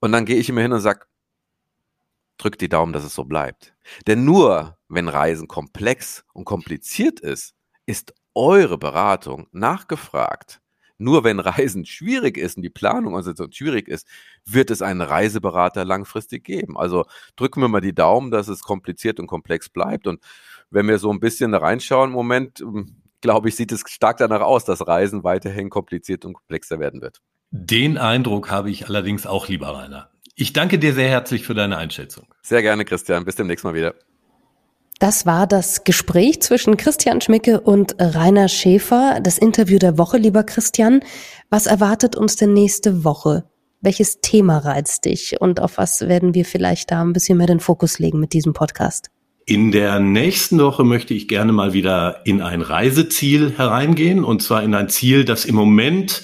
Und 0.00 0.12
dann 0.12 0.24
gehe 0.24 0.36
ich 0.36 0.48
immer 0.48 0.62
hin 0.62 0.72
und 0.72 0.80
sage, 0.80 1.06
drückt 2.38 2.60
die 2.60 2.68
Daumen, 2.68 2.92
dass 2.92 3.04
es 3.04 3.14
so 3.14 3.24
bleibt. 3.24 3.74
Denn 4.06 4.24
nur 4.24 4.78
wenn 4.88 5.08
Reisen 5.08 5.48
komplex 5.48 6.24
und 6.32 6.44
kompliziert 6.44 7.20
ist, 7.20 7.54
ist 7.86 8.14
eure 8.34 8.78
Beratung 8.78 9.46
nachgefragt. 9.52 10.60
Nur 10.96 11.24
wenn 11.24 11.40
Reisen 11.40 11.84
schwierig 11.86 12.38
ist 12.38 12.56
und 12.56 12.62
die 12.62 12.70
Planung 12.70 13.16
also 13.16 13.32
schwierig 13.50 13.88
ist, 13.88 14.06
wird 14.44 14.70
es 14.70 14.80
einen 14.80 15.00
Reiseberater 15.00 15.84
langfristig 15.84 16.44
geben. 16.44 16.76
Also 16.76 17.04
drücken 17.36 17.60
wir 17.60 17.68
mal 17.68 17.80
die 17.80 17.94
Daumen, 17.94 18.30
dass 18.30 18.48
es 18.48 18.62
kompliziert 18.62 19.18
und 19.18 19.26
komplex 19.26 19.68
bleibt. 19.68 20.06
Und 20.06 20.20
wenn 20.70 20.86
wir 20.86 20.98
so 20.98 21.12
ein 21.12 21.20
bisschen 21.20 21.52
da 21.52 21.58
reinschauen 21.58 22.10
im 22.10 22.14
Moment, 22.14 22.60
ähm, 22.60 23.02
glaube 23.20 23.48
ich, 23.48 23.56
sieht 23.56 23.72
es 23.72 23.82
stark 23.86 24.18
danach 24.18 24.42
aus, 24.42 24.64
dass 24.64 24.86
Reisen 24.86 25.24
weiterhin 25.24 25.70
kompliziert 25.70 26.24
und 26.24 26.34
komplexer 26.34 26.78
werden 26.78 27.00
wird. 27.00 27.20
Den 27.50 27.98
Eindruck 27.98 28.50
habe 28.50 28.70
ich 28.70 28.86
allerdings 28.86 29.26
auch, 29.26 29.48
lieber 29.48 29.68
Rainer. 29.68 30.10
Ich 30.34 30.52
danke 30.52 30.78
dir 30.78 30.92
sehr 30.92 31.08
herzlich 31.08 31.44
für 31.44 31.54
deine 31.54 31.76
Einschätzung. 31.76 32.26
Sehr 32.42 32.62
gerne, 32.62 32.84
Christian. 32.84 33.24
Bis 33.24 33.36
demnächst 33.36 33.64
mal 33.64 33.74
wieder. 33.74 33.94
Das 35.00 35.26
war 35.26 35.46
das 35.46 35.84
Gespräch 35.84 36.40
zwischen 36.40 36.76
Christian 36.76 37.20
Schmicke 37.20 37.60
und 37.60 37.96
Rainer 37.98 38.48
Schäfer, 38.48 39.18
das 39.22 39.38
Interview 39.38 39.78
der 39.78 39.98
Woche, 39.98 40.18
lieber 40.18 40.44
Christian. 40.44 41.00
Was 41.50 41.66
erwartet 41.66 42.16
uns 42.16 42.36
denn 42.36 42.52
nächste 42.52 43.04
Woche? 43.04 43.44
Welches 43.80 44.20
Thema 44.20 44.58
reizt 44.58 45.04
dich 45.04 45.40
und 45.40 45.60
auf 45.60 45.78
was 45.78 46.02
werden 46.02 46.32
wir 46.34 46.44
vielleicht 46.44 46.90
da 46.90 47.02
ein 47.02 47.12
bisschen 47.12 47.36
mehr 47.38 47.48
den 47.48 47.60
Fokus 47.60 47.98
legen 47.98 48.20
mit 48.20 48.32
diesem 48.32 48.52
Podcast? 48.52 49.10
In 49.46 49.72
der 49.72 50.00
nächsten 50.00 50.58
Woche 50.58 50.84
möchte 50.84 51.12
ich 51.12 51.28
gerne 51.28 51.52
mal 51.52 51.74
wieder 51.74 52.22
in 52.24 52.40
ein 52.40 52.62
Reiseziel 52.62 53.52
hereingehen 53.58 54.24
und 54.24 54.42
zwar 54.42 54.62
in 54.62 54.74
ein 54.74 54.88
Ziel, 54.88 55.26
das 55.26 55.44
im 55.44 55.54
Moment 55.54 56.22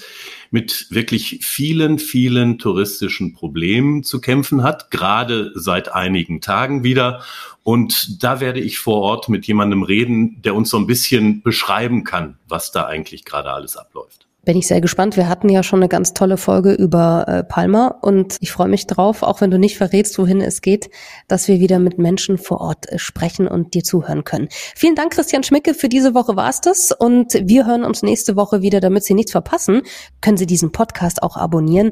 mit 0.51 0.87
wirklich 0.89 1.39
vielen, 1.41 1.97
vielen 1.97 2.59
touristischen 2.59 3.33
Problemen 3.33 4.03
zu 4.03 4.21
kämpfen 4.21 4.63
hat, 4.63 4.91
gerade 4.91 5.51
seit 5.55 5.93
einigen 5.93 6.41
Tagen 6.41 6.83
wieder. 6.83 7.23
Und 7.63 8.21
da 8.23 8.39
werde 8.39 8.59
ich 8.59 8.77
vor 8.77 9.01
Ort 9.01 9.29
mit 9.29 9.47
jemandem 9.47 9.83
reden, 9.83 10.41
der 10.41 10.53
uns 10.53 10.69
so 10.69 10.77
ein 10.77 10.87
bisschen 10.87 11.41
beschreiben 11.41 12.03
kann, 12.03 12.37
was 12.47 12.71
da 12.71 12.85
eigentlich 12.85 13.25
gerade 13.25 13.51
alles 13.51 13.77
abläuft. 13.77 14.27
Bin 14.43 14.57
ich 14.57 14.65
sehr 14.65 14.81
gespannt. 14.81 15.17
Wir 15.17 15.29
hatten 15.29 15.49
ja 15.49 15.61
schon 15.61 15.79
eine 15.79 15.87
ganz 15.87 16.15
tolle 16.15 16.35
Folge 16.35 16.73
über 16.73 17.27
äh, 17.27 17.43
Palma 17.43 17.99
und 18.01 18.37
ich 18.39 18.51
freue 18.51 18.69
mich 18.69 18.87
drauf, 18.87 19.21
auch 19.21 19.39
wenn 19.39 19.51
du 19.51 19.59
nicht 19.59 19.77
verrätst, 19.77 20.17
wohin 20.17 20.41
es 20.41 20.63
geht, 20.63 20.89
dass 21.27 21.47
wir 21.47 21.59
wieder 21.59 21.77
mit 21.77 21.99
Menschen 21.99 22.39
vor 22.39 22.59
Ort 22.59 22.91
äh, 22.91 22.97
sprechen 22.97 23.47
und 23.47 23.75
dir 23.75 23.83
zuhören 23.83 24.23
können. 24.23 24.47
Vielen 24.75 24.95
Dank, 24.95 25.13
Christian 25.13 25.43
Schmicke. 25.43 25.75
Für 25.75 25.89
diese 25.89 26.15
Woche 26.15 26.35
war 26.35 26.49
es 26.49 26.59
das 26.59 26.91
und 26.91 27.33
wir 27.43 27.67
hören 27.67 27.83
uns 27.83 28.01
nächste 28.01 28.35
Woche 28.35 28.63
wieder. 28.63 28.79
Damit 28.79 29.03
Sie 29.03 29.13
nichts 29.13 29.31
verpassen, 29.31 29.83
können 30.21 30.37
Sie 30.37 30.47
diesen 30.47 30.71
Podcast 30.71 31.21
auch 31.21 31.37
abonnieren. 31.37 31.91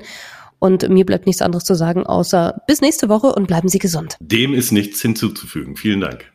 Und 0.57 0.89
mir 0.89 1.05
bleibt 1.05 1.27
nichts 1.27 1.43
anderes 1.43 1.65
zu 1.65 1.75
sagen, 1.75 2.05
außer 2.05 2.63
bis 2.65 2.81
nächste 2.81 3.09
Woche 3.09 3.27
und 3.27 3.45
bleiben 3.45 3.69
Sie 3.69 3.79
gesund. 3.79 4.17
Dem 4.19 4.55
ist 4.55 4.71
nichts 4.71 5.01
hinzuzufügen. 5.01 5.75
Vielen 5.75 6.01
Dank. 6.01 6.25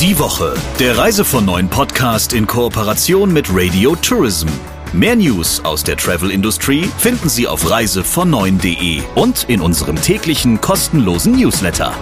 Die 0.00 0.18
Woche, 0.18 0.54
der 0.80 0.96
Reise 0.96 1.24
von 1.24 1.44
neuen 1.44 1.68
Podcast 1.68 2.32
in 2.32 2.46
Kooperation 2.46 3.32
mit 3.32 3.46
Radio 3.50 3.94
Tourism. 3.96 4.48
Mehr 4.92 5.16
News 5.16 5.64
aus 5.64 5.82
der 5.82 5.96
Travel 5.96 6.30
Industry 6.30 6.88
finden 6.98 7.28
Sie 7.28 7.48
auf 7.48 7.66
reisevon9.de 7.66 9.02
und 9.14 9.44
in 9.48 9.60
unserem 9.60 10.00
täglichen 10.00 10.60
kostenlosen 10.60 11.32
Newsletter. 11.32 11.92